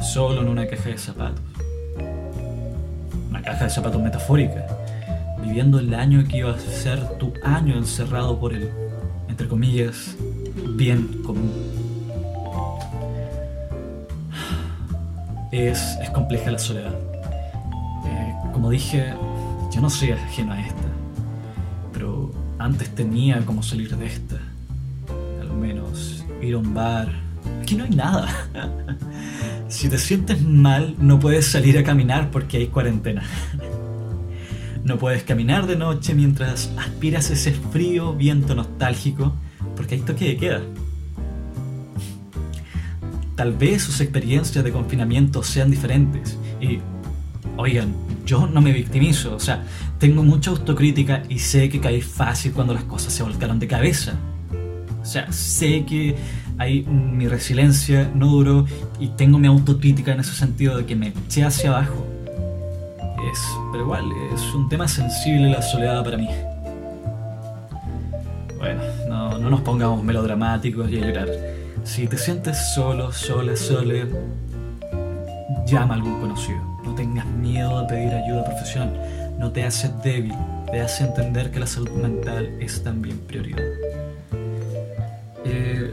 [0.00, 1.40] solo en una caja de zapatos
[3.48, 4.66] caja de zapatos metafórica,
[5.42, 8.70] viviendo el año que iba a ser tu año encerrado por el,
[9.26, 10.16] entre comillas,
[10.76, 11.50] bien común.
[15.50, 16.92] Es, es compleja la soledad.
[18.04, 19.14] Eh, como dije,
[19.72, 20.88] yo no soy ajeno a esta,
[21.94, 24.36] pero antes tenía como salir de esta.
[25.40, 27.27] Al menos ir a un bar.
[27.68, 28.48] Aquí no hay nada.
[29.68, 33.22] Si te sientes mal, no puedes salir a caminar porque hay cuarentena.
[34.84, 39.34] No puedes caminar de noche mientras aspiras ese frío viento nostálgico
[39.76, 40.62] porque hay toque de queda.
[43.36, 46.78] Tal vez sus experiencias de confinamiento sean diferentes y,
[47.58, 47.92] oigan,
[48.24, 49.62] yo no me victimizo, o sea,
[49.98, 54.14] tengo mucha autocrítica y sé que caí fácil cuando las cosas se volcaron de cabeza.
[55.02, 56.16] O sea, sé que
[56.58, 58.66] ahí mi resiliencia no duró
[58.98, 62.06] y tengo mi autocrítica en ese sentido de que me eché hacia abajo.
[63.32, 63.40] Es,
[63.72, 66.28] pero igual, es un tema sensible la soledad para mí.
[68.58, 71.28] Bueno, no, no nos pongamos melodramáticos y a llorar.
[71.84, 74.06] Si te sientes solo, sola, sole,
[75.66, 76.58] llama a algún conocido.
[76.84, 79.36] No tengas miedo de pedir ayuda profesional.
[79.38, 80.34] No te hace débil,
[80.70, 83.87] te hace entender que la salud mental es también prioridad.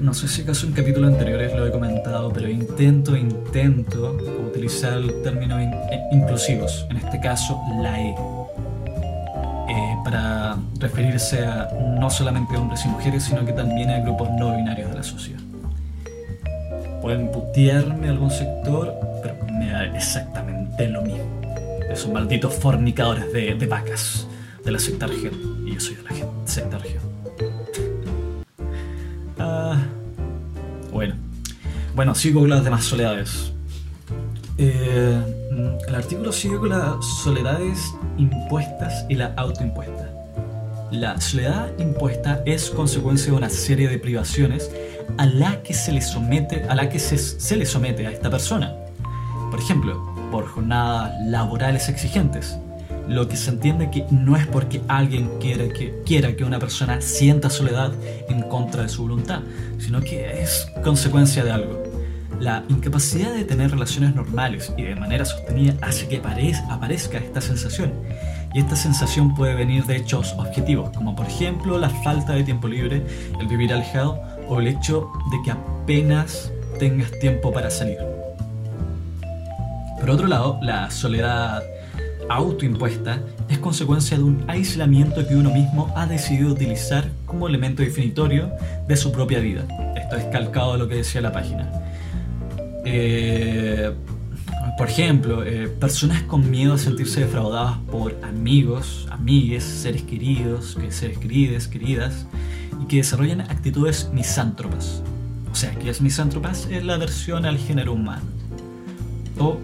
[0.05, 4.15] No sé si acaso en capítulos anteriores lo he comentado, pero intento, intento
[4.47, 8.15] utilizar términos eh, inclusivos, en este caso la E,
[9.67, 14.55] eh, para referirse a no solamente hombres y mujeres, sino que también a grupos no
[14.55, 15.41] binarios de la sociedad.
[17.01, 21.41] Pueden putearme algún sector, pero me da exactamente lo mismo.
[21.89, 24.27] Esos malditos fornicadores de, vacas
[24.63, 25.07] de la secta.
[25.07, 26.09] Y yo soy de la
[26.45, 26.77] secta.
[31.95, 33.53] Bueno, sigo con las demás soledades.
[34.57, 35.17] Eh,
[35.87, 40.09] el artículo sigue con las soledades impuestas y la autoimpuesta.
[40.91, 44.69] La soledad impuesta es consecuencia de una serie de privaciones
[45.17, 48.29] a la que se le somete, a la que se, se le somete a esta
[48.29, 48.75] persona.
[49.49, 52.57] Por ejemplo, por jornadas laborales exigentes,
[53.07, 56.99] lo que se entiende que no es porque alguien quiera que, quiera que una persona
[56.99, 57.93] sienta soledad
[58.27, 59.41] en contra de su voluntad,
[59.77, 61.84] sino que es consecuencia de algo.
[62.39, 66.17] La incapacidad de tener relaciones normales y de manera sostenida hace que
[66.69, 67.93] aparezca esta sensación.
[68.53, 72.67] Y esta sensación puede venir de hechos objetivos, como por ejemplo la falta de tiempo
[72.67, 73.03] libre,
[73.39, 77.97] el vivir alejado o el hecho de que apenas tengas tiempo para salir.
[79.99, 81.63] Por otro lado, la soledad
[82.29, 83.19] autoimpuesta
[83.49, 88.51] es consecuencia de un aislamiento que uno mismo ha decidido utilizar como elemento definitorio
[88.87, 89.63] de su propia vida.
[89.95, 91.84] Esto es calcado de lo que decía la página.
[92.85, 93.91] Eh,
[94.77, 100.91] por ejemplo, eh, personas con miedo a sentirse defraudadas por amigos, amigues, seres queridos, que
[100.91, 102.27] seres queridas, queridas,
[102.81, 105.01] y que desarrollan actitudes misántropas.
[105.51, 108.25] O sea, que es misántropas es la versión al género humano.
[109.39, 109.57] O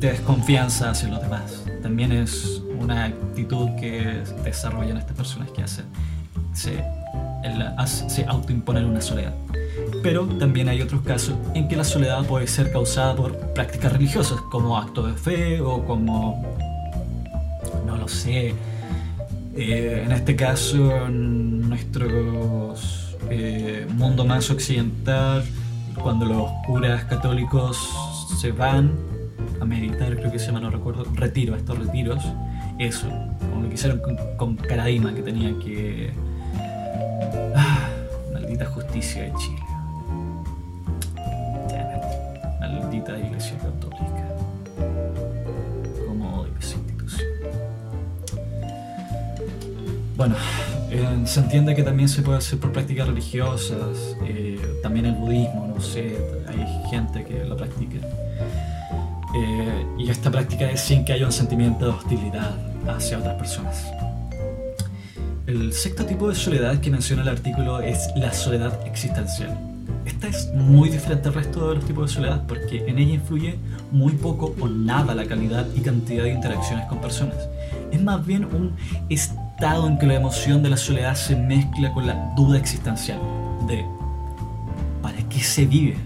[0.00, 1.64] de desconfianza hacia los demás.
[1.82, 5.86] También es una actitud que desarrollan estas personas que hacen,
[6.52, 6.84] se,
[8.08, 9.34] se autoimponen una soledad.
[10.06, 14.40] Pero también hay otros casos en que la soledad puede ser causada por prácticas religiosas,
[14.52, 16.46] como acto de fe o como,
[17.84, 18.54] no lo sé,
[19.56, 22.72] eh, en este caso en nuestro
[23.30, 25.44] eh, mundo más occidental,
[26.00, 27.76] cuando los curas católicos
[28.40, 28.92] se van
[29.60, 32.22] a meditar, creo que se llama, no recuerdo, retiro, estos retiros,
[32.78, 33.08] eso,
[33.40, 36.12] como lo que hicieron con, con Caradima, que tenía que...
[37.56, 37.88] Ah,
[38.32, 39.75] maldita justicia de Chile.
[43.36, 44.34] Iglesia católica.
[46.06, 47.28] Como institución.
[50.16, 50.34] Bueno,
[50.90, 55.66] eh, se entiende que también se puede hacer por prácticas religiosas, eh, también el budismo,
[55.74, 56.16] no sé,
[56.48, 57.98] hay gente que lo practica.
[59.34, 62.54] Eh, y esta práctica es sin que haya un sentimiento de hostilidad
[62.88, 63.84] hacia otras personas.
[65.46, 69.75] El sexto tipo de soledad que menciona el artículo es la soledad existencial.
[70.06, 73.58] Esta es muy diferente al resto de los tipos de soledad porque en ella influye
[73.90, 77.36] muy poco o nada la calidad y cantidad de interacciones con personas.
[77.90, 78.72] Es más bien un
[79.10, 83.18] estado en que la emoción de la soledad se mezcla con la duda existencial
[83.66, 83.84] de
[85.02, 85.96] ¿para qué se vive?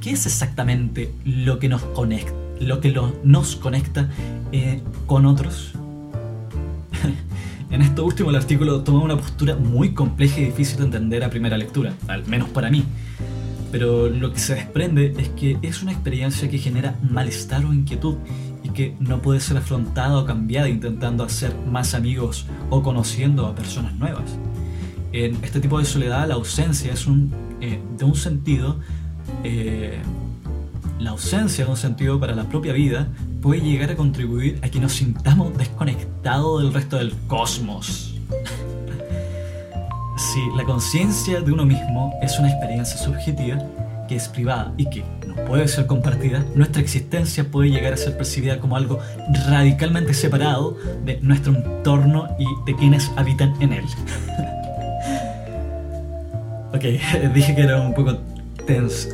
[0.00, 4.08] ¿qué es exactamente lo que nos conecta, lo que nos conecta
[4.52, 5.72] eh, con otros?
[7.70, 11.30] en esto último el artículo toma una postura muy compleja y difícil de entender a
[11.30, 12.84] primera lectura, al menos para mí.
[13.70, 18.16] Pero lo que se desprende es que es una experiencia que genera malestar o inquietud
[18.64, 23.54] y que no puede ser afrontada o cambiada intentando hacer más amigos o conociendo a
[23.54, 24.38] personas nuevas.
[25.12, 28.78] En este tipo de soledad la ausencia es un, eh, de un sentido
[29.44, 29.98] eh,
[30.98, 33.08] la ausencia de un sentido para la propia vida
[33.48, 38.14] puede llegar a contribuir a que nos sintamos desconectados del resto del cosmos.
[40.18, 43.56] si la conciencia de uno mismo es una experiencia subjetiva
[44.06, 48.18] que es privada y que no puede ser compartida, nuestra existencia puede llegar a ser
[48.18, 48.98] percibida como algo
[49.46, 53.84] radicalmente separado de nuestro entorno y de quienes habitan en él.
[56.74, 58.18] ok, dije que era un poco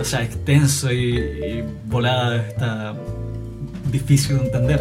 [0.00, 2.96] o sea, extenso y, volada, está
[3.94, 4.80] difícil de entender.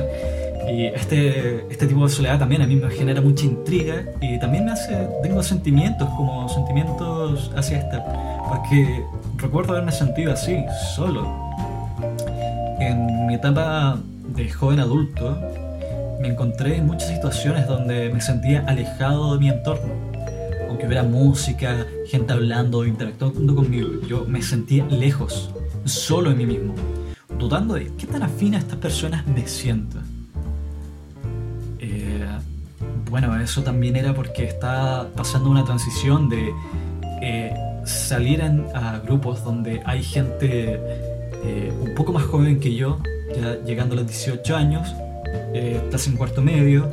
[0.70, 4.66] Y este, este tipo de soledad también a mí me genera mucha intriga y también
[4.66, 8.04] me hace, tengo sentimientos como sentimientos hacia esta,
[8.48, 9.04] porque
[9.38, 10.64] recuerdo haberme sentido así,
[10.96, 11.28] solo.
[12.80, 14.00] En mi etapa
[14.36, 15.38] de joven adulto
[16.22, 20.14] me encontré en muchas situaciones donde me sentía alejado de mi entorno
[20.74, 25.52] aunque hubiera música, gente hablando, interactuando conmigo, yo me sentía lejos,
[25.86, 26.74] solo en mí mismo,
[27.40, 30.00] dudando de qué tan afín a estas personas me siento.
[31.80, 32.26] Eh,
[33.10, 36.54] bueno, eso también era porque estaba pasando una transición de
[37.22, 37.54] eh,
[37.86, 40.80] salir a grupos donde hay gente
[41.46, 43.00] eh, un poco más joven que yo,
[43.36, 44.96] ya llegando a los 18 años,
[45.54, 46.90] estás en cuarto medio,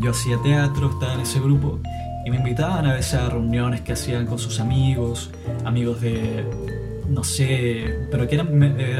[0.00, 1.78] yo hacía teatro, estaba en ese grupo
[2.24, 5.30] y me invitaban a veces a reuniones que hacían con sus amigos,
[5.64, 6.44] amigos de,
[7.10, 8.56] no sé, pero que eran,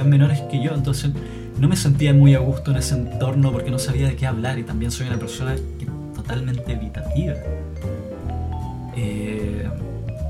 [0.09, 1.13] menores que yo, entonces
[1.59, 4.59] no me sentía muy a gusto en ese entorno porque no sabía de qué hablar
[4.59, 5.55] y también soy una persona
[6.15, 7.35] totalmente evitativa.
[8.97, 9.69] Eh,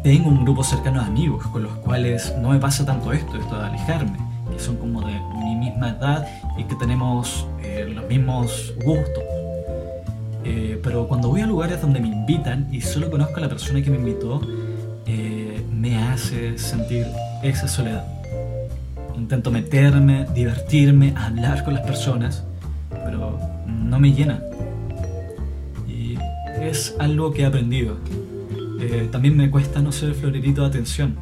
[0.05, 3.59] tengo un grupo cercano de amigos con los cuales no me pasa tanto esto, esto
[3.59, 4.19] de alejarme,
[4.53, 6.27] que son como de mi misma edad
[6.59, 9.25] y que tenemos eh, los mismos gustos.
[10.45, 13.83] Eh, pero cuando voy a lugares donde me invitan y solo conozco a la persona
[13.83, 14.41] que me invitó,
[15.81, 17.07] me hace sentir
[17.43, 18.05] esa soledad.
[19.17, 22.45] Intento meterme, divertirme, hablar con las personas,
[23.05, 24.41] pero no me llena.
[25.89, 26.17] Y
[26.61, 27.97] es algo que he aprendido.
[28.81, 31.17] Eh, también me cuesta no ser florerito de atención,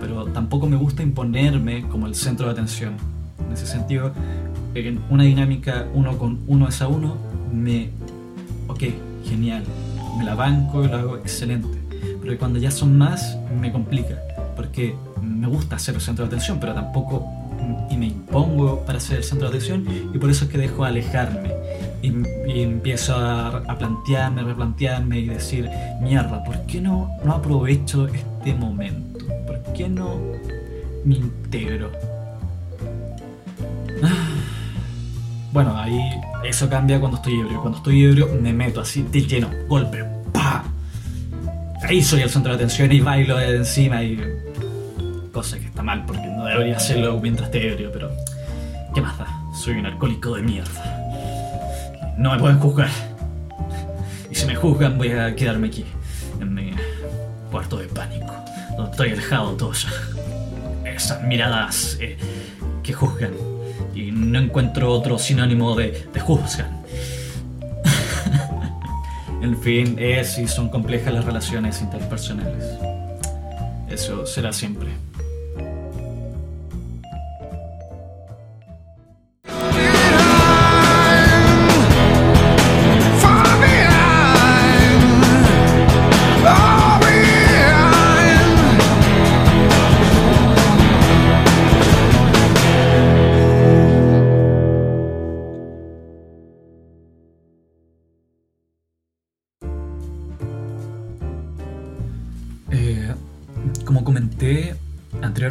[0.00, 2.94] pero tampoco me gusta imponerme como el centro de atención.
[3.44, 4.12] En ese sentido,
[4.74, 7.16] en una dinámica uno con uno es a uno,
[7.52, 7.90] me...
[8.68, 8.84] Ok,
[9.24, 9.64] genial,
[10.16, 11.68] me la banco lo hago excelente.
[12.22, 14.18] Pero cuando ya son más, me complica,
[14.56, 17.26] porque me gusta ser el centro de atención, pero tampoco
[17.90, 20.84] y me impongo para ser el centro de atención y por eso es que dejo
[20.84, 21.52] alejarme
[22.02, 25.70] y, empiezo a, a, plantearme, replantearme y decir,
[26.00, 29.24] mierda, ¿por qué no, no aprovecho este momento?
[29.46, 30.18] ¿Por qué no
[31.04, 31.90] me integro?
[35.52, 36.00] Bueno, ahí
[36.44, 37.60] eso cambia cuando estoy ebrio.
[37.60, 40.02] Cuando estoy ebrio me meto así de lleno, golpe,
[40.32, 40.64] pa.
[41.82, 44.18] Ahí soy el centro de atención y bailo de encima y
[45.32, 48.10] cosa que está mal porque no debería hacerlo mientras esté ebrio, pero
[48.94, 49.14] ¿qué más?
[49.54, 52.14] Soy un alcohólico de mierda.
[52.18, 52.90] No me pueden juzgar.
[54.30, 55.84] Y si me juzgan voy a quedarme aquí,
[56.40, 56.72] en mi
[57.50, 58.34] cuarto de pánico,
[58.76, 59.86] donde estoy alejado de todas
[60.84, 62.18] esas miradas eh,
[62.82, 63.32] que juzgan.
[63.94, 66.82] Y no encuentro otro sinónimo de, de juzgan.
[69.42, 72.64] en fin, es y son complejas las relaciones interpersonales.
[73.88, 74.88] Eso será siempre.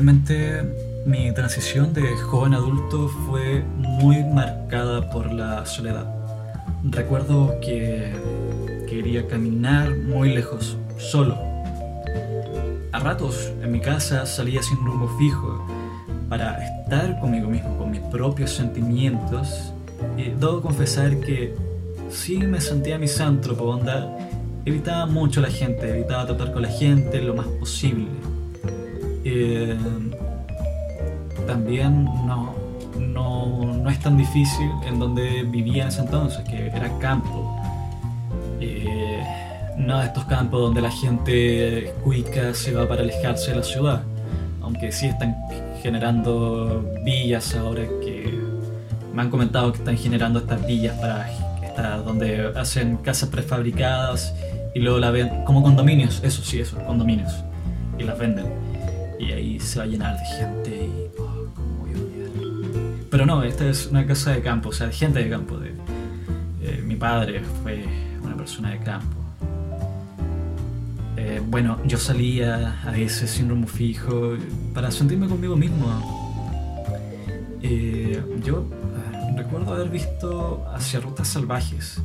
[0.01, 6.11] Anteriormente, mi transición de joven adulto fue muy marcada por la soledad.
[6.83, 8.11] Recuerdo que
[8.89, 11.37] quería caminar muy lejos, solo.
[12.91, 15.67] A ratos en mi casa salía sin rumbo fijo
[16.29, 19.71] para estar conmigo mismo, con mis propios sentimientos.
[20.17, 21.53] Y debo confesar que
[22.09, 24.17] sí me sentía misántropo, onda
[24.65, 28.07] evitaba mucho a la gente, evitaba tratar con la gente lo más posible.
[29.24, 29.78] Eh,
[31.47, 32.53] también no,
[32.99, 37.57] no, no, es tan difícil en donde vivía en ese entonces, que era campo.
[38.59, 39.24] Eh,
[39.78, 44.03] no de estos campos donde la gente cuica se va para alejarse de la ciudad,
[44.61, 45.36] aunque sí están
[45.82, 48.39] generando villas ahora que
[49.13, 54.34] me han comentado que están generando estas villas para donde hacen casas prefabricadas
[54.74, 57.34] y luego la ven como condominios, eso sí, eso, condominios,
[57.97, 58.70] y las venden.
[59.22, 61.19] Y ahí se va a llenar de gente y.
[61.19, 63.07] Oh, ¿cómo voy a?
[63.11, 65.57] Pero no, esta es una casa de campo, o sea, de gente de campo.
[65.59, 65.74] De,
[66.63, 67.86] eh, mi padre fue
[68.24, 69.17] una persona de campo.
[71.17, 74.38] Eh, bueno, yo salía a ese síndrome fijo
[74.74, 75.86] para sentirme conmigo mismo.
[77.61, 78.65] Eh, yo
[79.36, 82.01] recuerdo haber visto hacia rutas salvajes.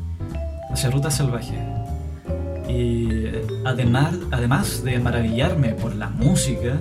[0.71, 1.59] Hacia rutas salvajes.
[2.69, 3.31] Y
[3.65, 6.79] además, además de maravillarme por la música,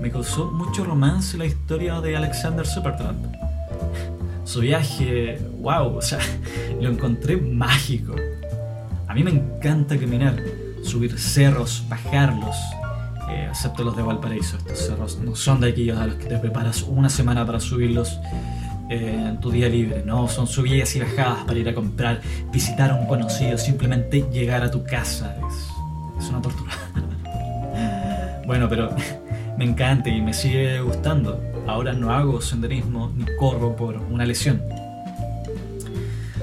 [0.00, 3.24] me causó mucho romance la historia de Alexander Supertramp.
[4.44, 6.20] Su viaje, wow, o sea,
[6.80, 8.14] lo encontré mágico.
[9.06, 10.42] A mí me encanta caminar,
[10.82, 12.56] subir cerros, bajarlos,
[13.30, 14.56] eh, excepto los de Valparaíso.
[14.58, 18.18] Estos cerros no son de aquellos a los que te preparas una semana para subirlos
[18.90, 20.28] eh, en tu día libre, ¿no?
[20.28, 22.22] Son subidas y bajadas para ir a comprar,
[22.52, 25.36] visitar a un conocido, simplemente llegar a tu casa.
[25.48, 26.72] Es, es una tortura.
[28.46, 28.94] bueno, pero
[29.58, 31.42] me encanta y me sigue gustando.
[31.66, 34.62] Ahora no hago senderismo ni corro por una lesión.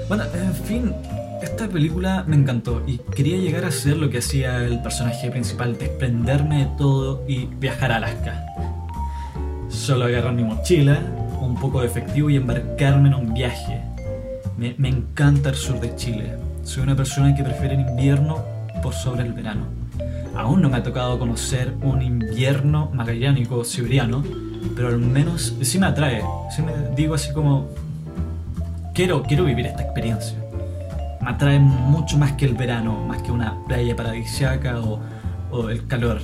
[0.06, 0.94] Bueno, en fin,
[1.42, 5.78] esta película me encantó y quería llegar a ser lo que hacía el personaje principal,
[5.78, 8.44] desprenderme de todo y viajar a Alaska.
[9.70, 11.00] Solo agarrar mi mochila,
[11.40, 13.80] un poco de efectivo y embarcarme en un viaje.
[14.58, 16.34] Me, me, encanta el sur de Chile.
[16.64, 18.44] Soy una persona que prefiere el invierno
[18.82, 19.75] por sobre el verano.
[20.36, 24.22] Aún no me ha tocado conocer un invierno magallánico siberiano,
[24.74, 26.22] pero al menos sí me atrae.
[26.54, 27.68] Sí me digo así como,
[28.94, 30.38] quiero, quiero vivir esta experiencia.
[31.22, 35.00] Me atrae mucho más que el verano, más que una playa paradisiaca o,
[35.50, 36.20] o el calor.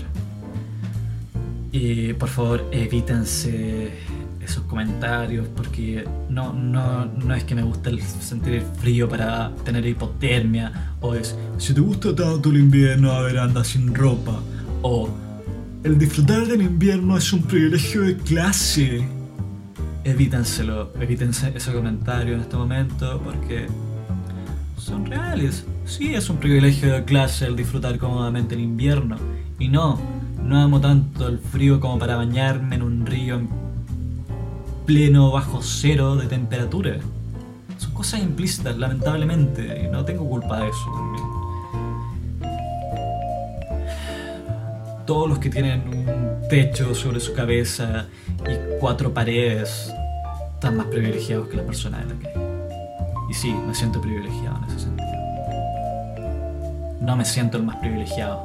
[1.72, 3.92] Y por favor, evítense
[4.42, 9.54] esos comentarios porque no, no, no es que me guste el sentir el frío para
[9.64, 14.40] tener hipotermia o es si te gusta tanto el invierno a ver anda sin ropa
[14.82, 15.08] o
[15.84, 19.04] el disfrutar del invierno es un privilegio de clase.
[20.04, 23.66] Evítenselo, evítense ese comentario en este momento porque
[24.76, 25.66] son reales.
[25.84, 29.16] Sí, es un privilegio de clase el disfrutar cómodamente el invierno.
[29.58, 29.98] Y no,
[30.40, 33.48] no amo tanto el frío como para bañarme en un río en
[34.86, 36.96] pleno bajo cero de temperatura.
[37.78, 41.24] Son cosas implícitas, lamentablemente, y no tengo culpa de eso también.
[45.06, 48.06] Todos los que tienen un techo sobre su cabeza
[48.40, 49.92] y cuatro paredes
[50.54, 52.46] están más privilegiados que las personas de la calle.
[53.28, 55.10] Y sí, me siento privilegiado en ese sentido.
[57.00, 58.44] No me siento el más privilegiado.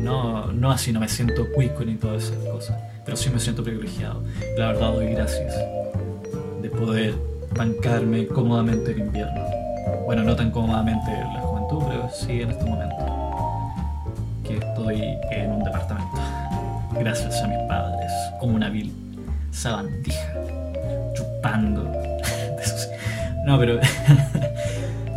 [0.00, 2.89] No, no así, no me siento cuico ni todas esas cosas.
[3.04, 4.22] Pero sí me siento privilegiado.
[4.56, 5.54] La verdad doy gracias
[6.62, 7.14] de poder
[7.56, 9.44] bancarme cómodamente el invierno.
[10.04, 12.96] Bueno, no tan cómodamente en la juventud, pero sí en este momento.
[14.44, 16.20] Que estoy en un departamento.
[16.98, 18.12] Gracias a mis padres.
[18.38, 18.92] Como una vil
[19.50, 20.34] sabandija.
[21.14, 21.90] Chupando.
[23.42, 23.80] No, pero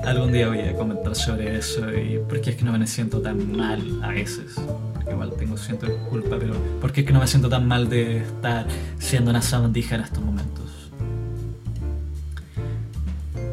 [0.05, 3.21] algún día voy a comentar sobre eso y por qué es que no me siento
[3.21, 4.55] tan mal a veces.
[4.93, 7.89] Porque igual tengo siento culpa, pero por qué es que no me siento tan mal
[7.89, 8.67] de estar
[8.99, 10.91] siendo una sabandija en estos momentos.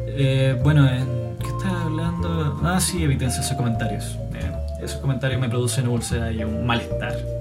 [0.07, 0.87] Eh, bueno,
[1.39, 2.59] ¿qué estás hablando?
[2.63, 4.17] Ah, sí, evítense esos comentarios.
[4.33, 4.51] Eh,
[4.83, 7.40] esos comentarios me producen úlcera y un malestar.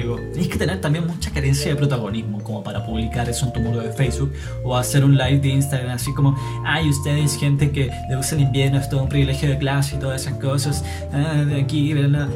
[0.00, 3.58] Digo, tienes que tener también mucha carencia de protagonismo como para publicar eso en tu
[3.58, 4.32] muro de Facebook
[4.62, 8.42] o hacer un live de Instagram así como, ay, ustedes, gente que le gusta el
[8.42, 12.28] invierno, es todo un privilegio de clase y todas esas cosas, ah, de aquí, ¿verdad?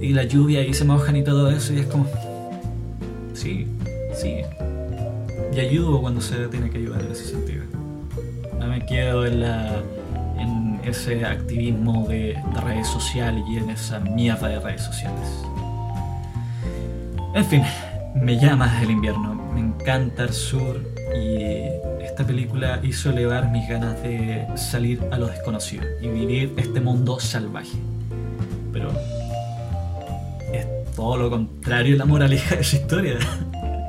[0.00, 2.06] y la lluvia y se mojan y todo eso, y es como,
[3.34, 3.66] sí,
[4.14, 4.36] sí.
[5.54, 7.64] Y ayudo cuando se tiene que ayudar en ese sentido.
[8.58, 9.82] No me quedo en la
[10.38, 15.49] en ese activismo de, de redes sociales y en esa mierda de redes sociales.
[17.32, 17.62] En fin,
[18.16, 20.80] me llama el invierno, me encanta el sur
[21.14, 21.44] y
[22.02, 27.20] esta película hizo elevar mis ganas de salir a lo desconocido y vivir este mundo
[27.20, 27.78] salvaje.
[28.72, 28.90] Pero
[30.52, 30.66] es
[30.96, 33.14] todo lo contrario la moraleja de esa historia,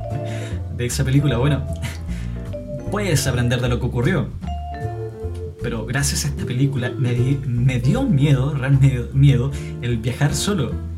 [0.77, 1.37] de esa película.
[1.37, 1.65] Bueno,
[2.91, 4.27] puedes aprender de lo que ocurrió,
[5.63, 7.13] pero gracias a esta película me,
[7.47, 9.49] me dio miedo, realmente miedo,
[9.81, 10.90] el viajar solo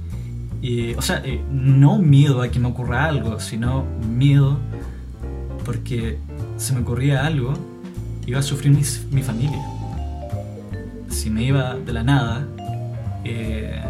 [0.97, 4.57] o sea, eh, no miedo a que me ocurra algo, sino miedo
[5.66, 6.18] porque
[6.57, 7.53] si me ocurría algo,
[8.26, 9.61] iba a sufrir mi, familia.
[11.09, 12.47] Si me iba de la nada,
[13.26, 13.82] eh,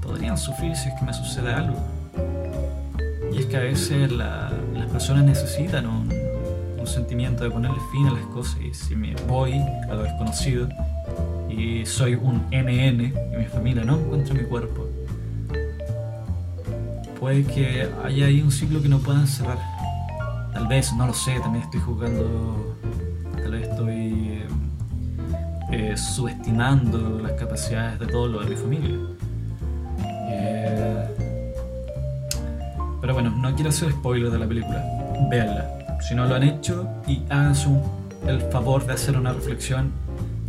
[0.00, 1.76] podrían sufrir si es que me sucede algo.
[3.32, 4.52] Y es que a veces las
[4.92, 6.12] personas necesitan un,
[6.78, 9.54] un sentimiento de ponerle fin a las cosas y si me voy
[9.90, 10.68] a lo desconocido
[11.52, 14.88] y soy un NN y mi familia no encuentra mi cuerpo,
[17.18, 19.58] puede que haya ahí un ciclo que no puedan cerrar.
[20.52, 22.76] Tal vez, no lo sé, también estoy jugando,
[23.36, 24.42] tal vez estoy
[25.70, 28.96] eh, subestimando las capacidades de todo lo de mi familia.
[30.28, 31.14] Eh,
[33.00, 34.84] pero bueno, no quiero hacer spoiler de la película.
[35.30, 35.98] Véanla.
[36.00, 37.68] Si no lo han hecho y háganse
[38.26, 39.92] el favor de hacer una reflexión,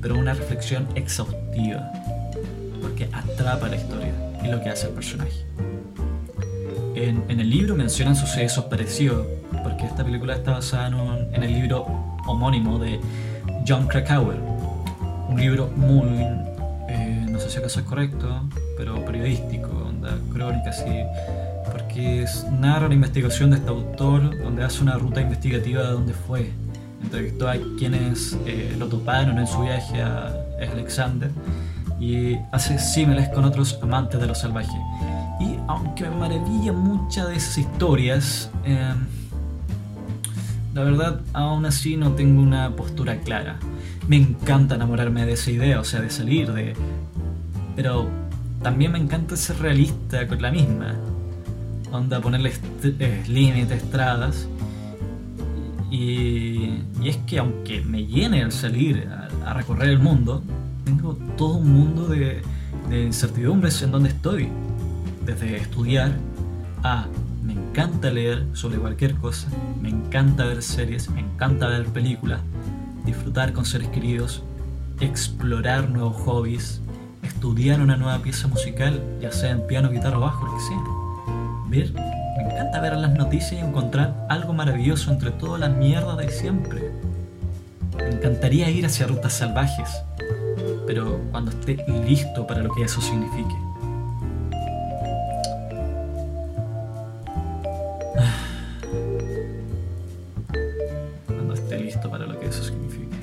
[0.04, 1.92] pero una reflexión exhaustiva.
[2.82, 5.46] Porque atrapa la historia y lo que hace el personaje.
[6.96, 9.26] En, el libro mencionan sucesos parecidos,
[9.64, 10.88] porque esta película está basada
[11.34, 11.86] en, el libro
[12.28, 13.00] homónimo de
[13.68, 14.38] John Krakauer.
[15.30, 16.08] Un libro muy,
[16.90, 18.44] eh, no sé si acaso es correcto,
[18.78, 21.04] pero periodístico, onda, crónica, así,
[21.72, 22.26] porque
[22.60, 26.52] narra la investigación de este autor, donde hace una ruta investigativa de dónde fue.
[27.04, 30.34] Entrevistó a quienes eh, lo toparon en su viaje a
[30.72, 31.30] Alexander
[32.00, 34.78] y hace símiles con otros amantes de lo salvaje.
[35.40, 39.08] Y aunque me maravilla muchas de esas historias, em,
[40.74, 43.58] la verdad aún así no tengo una postura clara.
[44.08, 46.74] Me encanta enamorarme de esa idea, o sea, de salir de...
[47.76, 48.10] Pero
[48.62, 50.96] también me encanta ser realista con la misma.
[51.92, 52.52] Onda, ponerle
[52.84, 54.48] eh, límites, estradas.
[55.94, 59.08] Y, es que aunque me llene el salir
[59.46, 60.42] a, recorrer el mundo,
[60.86, 62.42] tengo todo un mundo de,
[62.90, 64.50] de incertidumbres en donde estoy
[65.24, 66.18] desde estudiar
[66.82, 67.06] a
[67.44, 69.50] me encanta leer sobre cualquier cosa,
[69.82, 72.40] me encanta ver series, me encanta ver películas,
[73.06, 74.42] disfrutar con seres queridos,
[75.00, 76.82] explorar nuevos hobbies,
[77.22, 80.84] estudiar una nueva pieza musical, ya sea en piano, guitarra o bajo, lo que sea.
[81.70, 86.30] Ver Me encanta ver las noticias y encontrar algo maravilloso entre toda la mierda de
[86.30, 86.92] siempre.
[87.98, 90.02] Me encantaría ir hacia rutas salvajes,
[90.88, 93.56] pero cuando esté listo para lo que eso signifique.
[101.28, 103.18] Cuando esté listo para lo que eso signifique.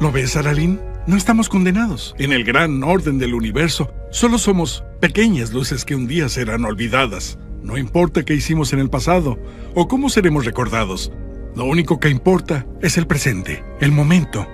[0.00, 0.91] ¿Lo ves, Aralín?
[1.04, 2.14] No estamos condenados.
[2.18, 7.38] En el gran orden del universo, solo somos pequeñas luces que un día serán olvidadas.
[7.60, 9.36] No importa qué hicimos en el pasado
[9.74, 11.12] o cómo seremos recordados.
[11.56, 14.46] Lo único que importa es el presente, el momento.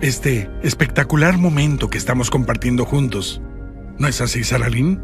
[0.00, 3.42] Este espectacular momento que estamos compartiendo juntos.
[3.98, 5.02] ¿No es así, Saralín?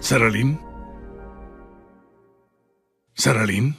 [0.00, 0.60] ¿Saralín?
[3.14, 3.76] ¿Saralín?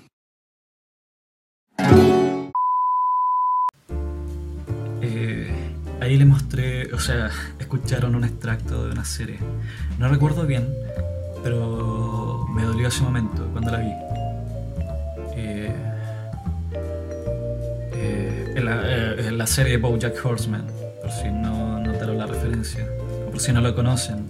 [6.14, 9.39] Ahí le mostré, o sea, escucharon un extracto de una serie.
[9.97, 10.68] No recuerdo bien,
[11.43, 13.91] pero me dolió ese momento cuando la vi.
[15.36, 15.76] Eh,
[17.93, 20.68] eh, en, la, eh, en la serie BoJack Horseman,
[21.01, 22.88] por si no notaron la referencia,
[23.28, 24.28] o por si no lo conocen.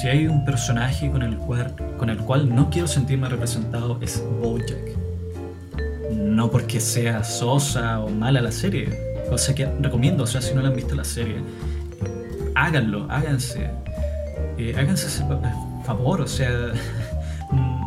[0.00, 4.22] Si hay un personaje con el, cual, con el cual no quiero sentirme representado es
[4.42, 4.98] BoJack.
[6.12, 10.60] No porque sea sosa o mala la serie, cosa que recomiendo, o sea, si no
[10.60, 11.36] la han visto la serie,
[12.54, 13.70] háganlo, háganse.
[14.58, 15.40] Eh, háganse ese pa-
[15.86, 16.50] favor, o sea,
[17.50, 17.84] mm,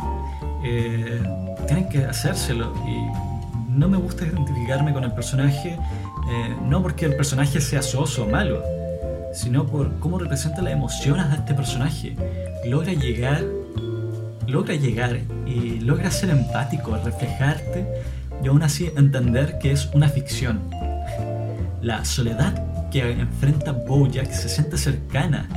[0.65, 1.21] eh,
[1.67, 2.73] tienen que hacérselo.
[2.87, 8.23] Y no me gusta identificarme con el personaje, eh, no porque el personaje sea soso
[8.23, 8.63] o malo,
[9.31, 12.15] sino por cómo representa las emociones de este personaje.
[12.65, 13.43] Logra llegar,
[14.47, 17.85] logra llegar y logra ser empático, reflejarte
[18.43, 20.59] y aún así entender que es una ficción.
[21.86, 25.47] La soledad que enfrenta Bojack se siente cercana.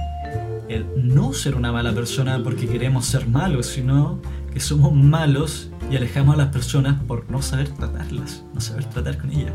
[0.68, 4.20] El no ser una mala persona porque queremos ser malos, sino
[4.52, 9.16] que somos malos y alejamos a las personas por no saber tratarlas, no saber tratar
[9.16, 9.54] con ellas.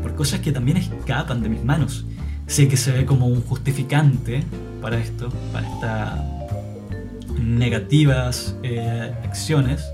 [0.00, 2.04] Por cosas que también escapan de mis manos.
[2.46, 4.44] Sé que se ve como un justificante
[4.80, 6.20] para esto, para estas
[7.40, 9.84] negativas eh, acciones,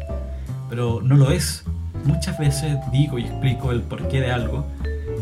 [0.68, 1.64] pero no lo es.
[2.04, 4.66] Muchas veces digo y explico el porqué de algo.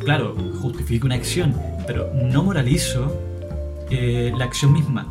[0.05, 1.55] Claro, justifico una acción,
[1.87, 3.17] pero no moralizo
[3.91, 5.07] eh, la acción misma.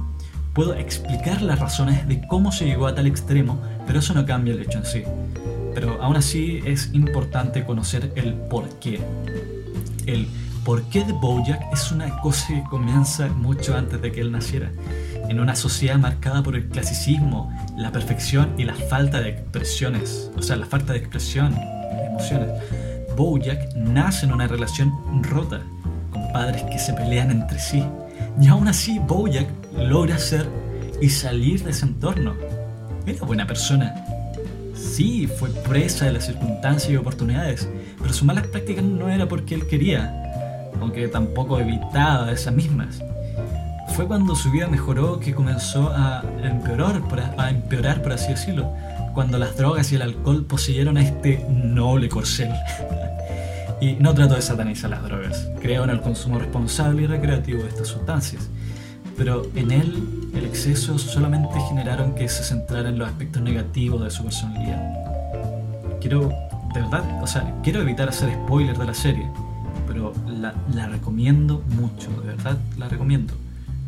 [0.53, 4.53] Puedo explicar las razones de cómo se llegó a tal extremo, pero eso no cambia
[4.53, 5.03] el hecho en sí.
[5.73, 8.99] Pero aún así es importante conocer el porqué.
[10.05, 10.27] El
[10.65, 14.71] porqué de Bojack es una cosa que comienza mucho antes de que él naciera.
[15.29, 20.41] En una sociedad marcada por el clasicismo, la perfección y la falta de expresiones, o
[20.41, 22.49] sea, la falta de expresión de emociones.
[23.15, 24.91] Bojack nace en una relación
[25.23, 25.61] rota,
[26.11, 27.83] con padres que se pelean entre sí.
[28.39, 29.47] Y aún así, Bojack
[29.77, 30.47] logra ser
[31.01, 32.35] y salir de ese entorno.
[33.05, 33.93] Era buena persona.
[34.75, 37.67] Sí, fue presa de las circunstancias y oportunidades,
[37.99, 43.01] pero sus malas prácticas no era porque él quería, aunque tampoco evitaba esas mismas.
[43.95, 47.01] Fue cuando su vida mejoró que comenzó a empeorar,
[47.37, 48.71] a empeorar, por así decirlo,
[49.13, 52.51] cuando las drogas y el alcohol poseyeron a este noble corcel.
[53.81, 57.69] y no trato de satanizar las drogas, creo en el consumo responsable y recreativo de
[57.69, 58.47] estas sustancias,
[59.17, 64.11] pero en él el exceso solamente generaron que se centrara en los aspectos negativos de
[64.11, 64.81] su personalidad.
[65.99, 66.29] Quiero,
[66.73, 69.27] de verdad, o sea, quiero evitar hacer spoilers de la serie,
[69.87, 73.33] pero la, la recomiendo mucho, de verdad la recomiendo.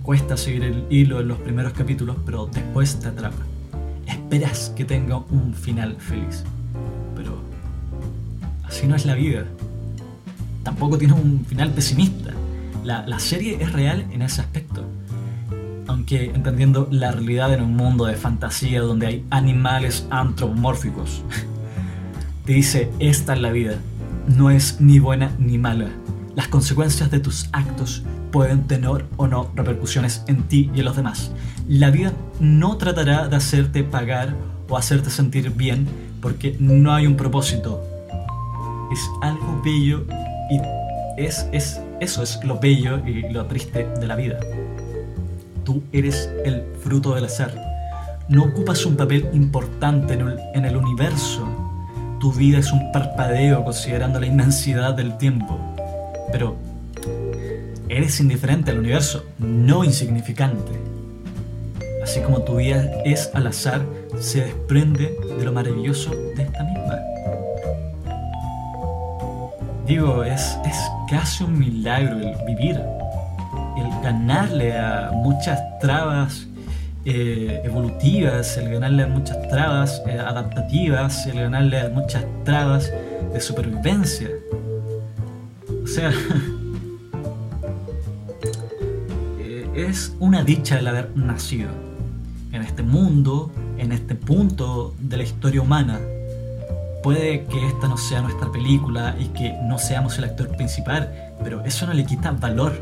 [0.01, 3.43] Cuesta seguir el hilo en los primeros capítulos, pero después te atrapa.
[4.07, 6.43] Esperas que tenga un final feliz,
[7.15, 7.37] pero
[8.67, 9.45] así no es la vida.
[10.63, 12.31] Tampoco tiene un final pesimista.
[12.83, 14.85] La, la serie es real en ese aspecto
[15.87, 21.23] aunque entendiendo la realidad en un mundo de fantasía donde hay animales antropomórficos.
[22.45, 23.75] Te dice, esta es la vida,
[24.27, 25.89] no es ni buena ni mala.
[26.35, 30.95] Las consecuencias de tus actos pueden tener o no repercusiones en ti y en los
[30.95, 31.31] demás.
[31.67, 34.35] La vida no tratará de hacerte pagar
[34.67, 35.87] o hacerte sentir bien
[36.21, 37.83] porque no hay un propósito.
[38.91, 40.05] Es algo bello
[40.49, 40.59] y
[41.17, 44.39] es, es, eso es lo bello y lo triste de la vida.
[45.63, 47.53] Tú eres el fruto del azar.
[48.27, 51.47] No ocupas un papel importante en el, en el, universo.
[52.19, 55.59] Tu vida es un parpadeo considerando la inmensidad del tiempo.
[56.31, 56.55] Pero
[57.89, 60.71] eres indiferente al universo, no insignificante.
[62.01, 63.85] Así como tu vida es al azar,
[64.19, 67.12] se desprende de lo maravilloso de esta misma.
[69.85, 70.77] Digo, es, es
[71.09, 72.81] casi un milagro el vivir,
[73.77, 76.47] el ganarle a muchas trabas
[77.05, 82.91] eh, evolutivas, el ganarle a muchas trabas eh, adaptativas, el ganarle a muchas trabas
[83.33, 84.29] de supervivencia.
[85.83, 86.11] O sea,
[89.39, 91.69] eh, es una dicha el haber nacido
[92.53, 95.99] en este mundo, en este punto de la historia humana.
[97.03, 101.63] Puede que esta no sea nuestra película y que no seamos el actor principal, pero
[101.65, 102.73] eso no le quita valor.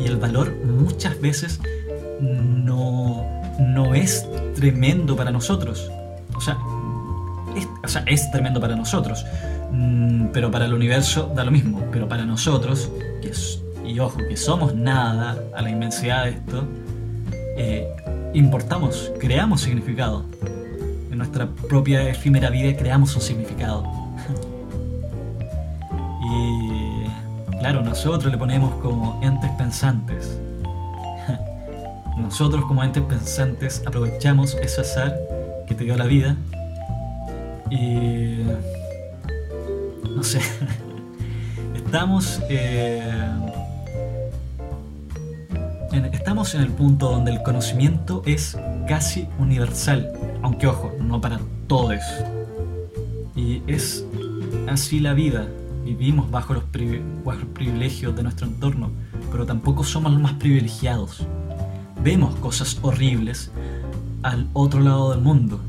[0.00, 1.60] Y el valor muchas veces
[2.20, 3.24] no,
[3.58, 4.26] no es
[4.56, 5.90] tremendo para nosotros.
[6.34, 6.58] O sea,
[7.56, 9.24] es, o sea, es tremendo para nosotros,
[9.70, 11.84] mm, pero para el universo da lo mismo.
[11.92, 12.90] Pero para nosotros,
[13.90, 16.64] y ojo, que somos nada a la inmensidad de esto,
[17.56, 17.88] eh,
[18.34, 20.24] importamos, creamos significado.
[21.20, 23.84] Nuestra propia efímera vida creamos un significado.
[26.22, 27.04] y
[27.58, 30.40] claro, nosotros le ponemos como entes pensantes.
[32.16, 35.14] nosotros como entes pensantes aprovechamos ese azar
[35.66, 36.36] que te dio la vida
[37.70, 38.38] y...
[40.16, 40.40] no sé.
[41.74, 42.40] Estamos...
[42.48, 43.02] Eh,
[46.14, 48.56] estamos en el punto donde el conocimiento es
[48.90, 50.10] casi universal,
[50.42, 51.38] aunque ojo, no para
[51.68, 52.00] todos.
[53.36, 54.04] Y es
[54.68, 55.46] así la vida.
[55.84, 58.90] Vivimos bajo los, privilegios de nuestro entorno,
[59.30, 61.24] pero tampoco somos los más privilegiados.
[62.02, 63.52] Vemos cosas horribles
[64.24, 65.60] al otro lado del mundo,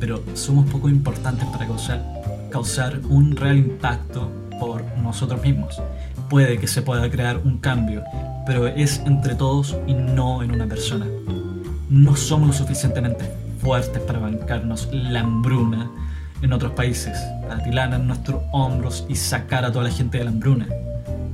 [0.00, 2.04] pero somos poco importantes para causar,
[2.50, 4.28] causar un real impacto
[4.58, 5.80] por nosotros mismos.
[6.28, 8.02] Puede que se pueda crear un cambio,
[8.44, 11.06] pero es entre todos y no en una persona.
[11.90, 13.30] No somos lo suficientemente
[13.60, 15.90] fuertes para bancarnos la hambruna
[16.40, 17.18] en otros países,
[17.50, 20.66] atilar en nuestros hombros y sacar a toda la gente de la hambruna,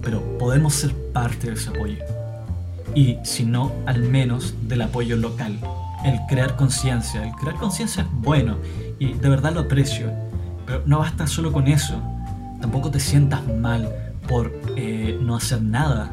[0.03, 1.99] pero podemos ser parte de ese apoyo.
[2.95, 5.59] Y si no, al menos del apoyo local.
[6.05, 7.23] El crear conciencia.
[7.23, 8.57] El crear conciencia es bueno
[8.99, 10.11] y de verdad lo aprecio,
[10.65, 12.01] pero no basta solo con eso.
[12.61, 13.93] Tampoco te sientas mal
[14.27, 16.11] por eh, no hacer nada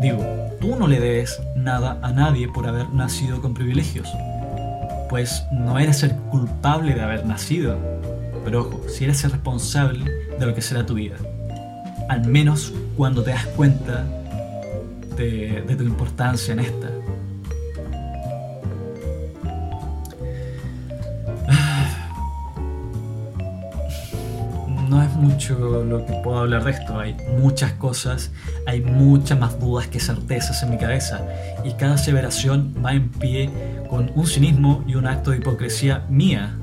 [0.00, 0.24] Digo,
[0.60, 4.08] tú no le debes nada a nadie por haber nacido con privilegios,
[5.08, 7.78] pues no eres el culpable de haber nacido,
[8.44, 11.16] pero ojo, si eres el responsable de lo que será tu vida,
[12.08, 14.04] al menos cuando te das cuenta
[15.16, 16.88] de, de tu importancia en esta.
[25.18, 26.98] Mucho lo que puedo hablar de esto.
[26.98, 28.30] Hay muchas cosas,
[28.66, 31.20] hay muchas más dudas que certezas en mi cabeza.
[31.64, 33.50] Y cada aseveración va en pie
[33.90, 36.56] con un cinismo y un acto de hipocresía mía.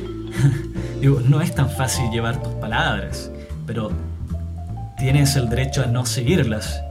[1.00, 3.30] Digo, no es tan fácil llevar tus palabras,
[3.66, 3.90] pero
[4.98, 6.82] tienes el derecho a no seguirlas.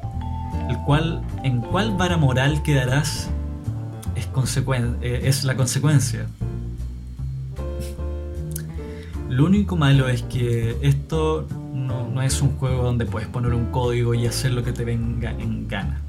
[0.69, 3.29] El cual, en cuál vara moral quedarás
[4.15, 4.27] es,
[5.01, 6.25] eh, es la consecuencia.
[9.29, 14.15] Lo único malo es que esto no, es un juego donde puedes poner un código
[14.15, 16.01] y hacer lo que te venga en gana.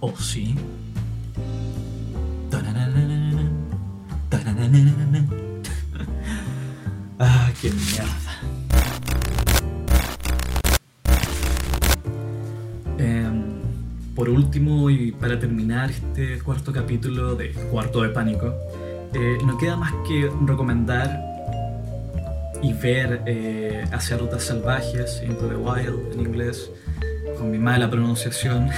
[0.00, 0.56] ¿O sí?
[7.20, 8.40] ah, qué mierda.
[12.98, 13.44] Em,
[14.16, 18.52] por último, y para terminar este cuarto capítulo de Cuarto de Pánico,
[19.14, 21.29] eh, no queda más que recomendar
[22.62, 26.70] y ver eh, hacia rutas salvajes, Into the Wild en inglés,
[27.38, 28.68] con mi mala pronunciación.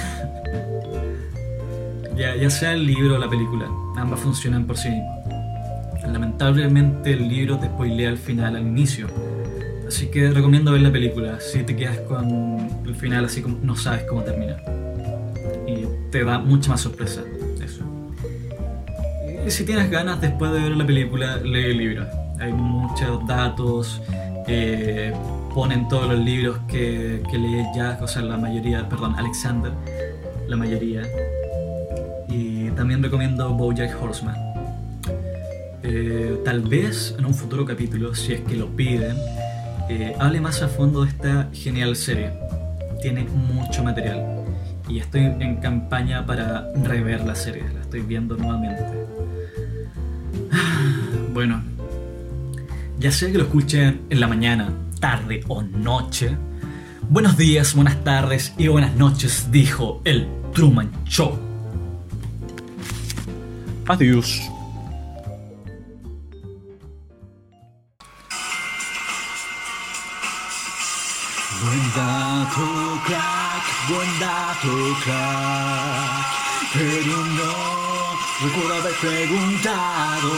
[2.15, 3.67] ya, ya sea el libro o la película,
[3.97, 5.19] ambas funcionan por sí mismas.
[6.11, 9.07] Lamentablemente el libro te spoilea al final, al inicio.
[9.87, 13.75] Así que recomiendo ver la película si te quedas con el final así como no
[13.75, 14.57] sabes cómo termina.
[15.67, 17.21] Y te da mucha más sorpresa
[17.63, 17.83] eso.
[19.45, 24.01] Y si tienes ganas después de ver la película, lee el libro hay muchos datos,
[24.47, 25.13] eh,
[25.53, 29.71] ponen todos los libros que, que lees ya, o sea, la mayoría, perdón, Alexander,
[30.47, 31.03] la mayoría.
[32.27, 34.35] Y también recomiendo Bojack Horseman.
[35.83, 39.15] Eh, tal vez en un futuro capítulo, si es que lo piden,
[39.89, 42.31] eh, hable más a fondo de esta genial serie.
[43.01, 44.43] Tiene mucho material.
[44.89, 48.83] Y estoy en campaña para rever la serie, la estoy viendo nuevamente.
[51.33, 51.63] Bueno,
[53.03, 56.37] ya sea que lo escuchen en la mañana, tarde o noche.
[57.09, 61.37] Buenos días, buenas tardes y buenas noches, dijo el Truman Show.
[63.89, 64.41] Adiós.
[71.61, 76.25] Buen dato, crack, buen dato, crack.
[76.73, 80.31] Pero no recuerdo haber preguntado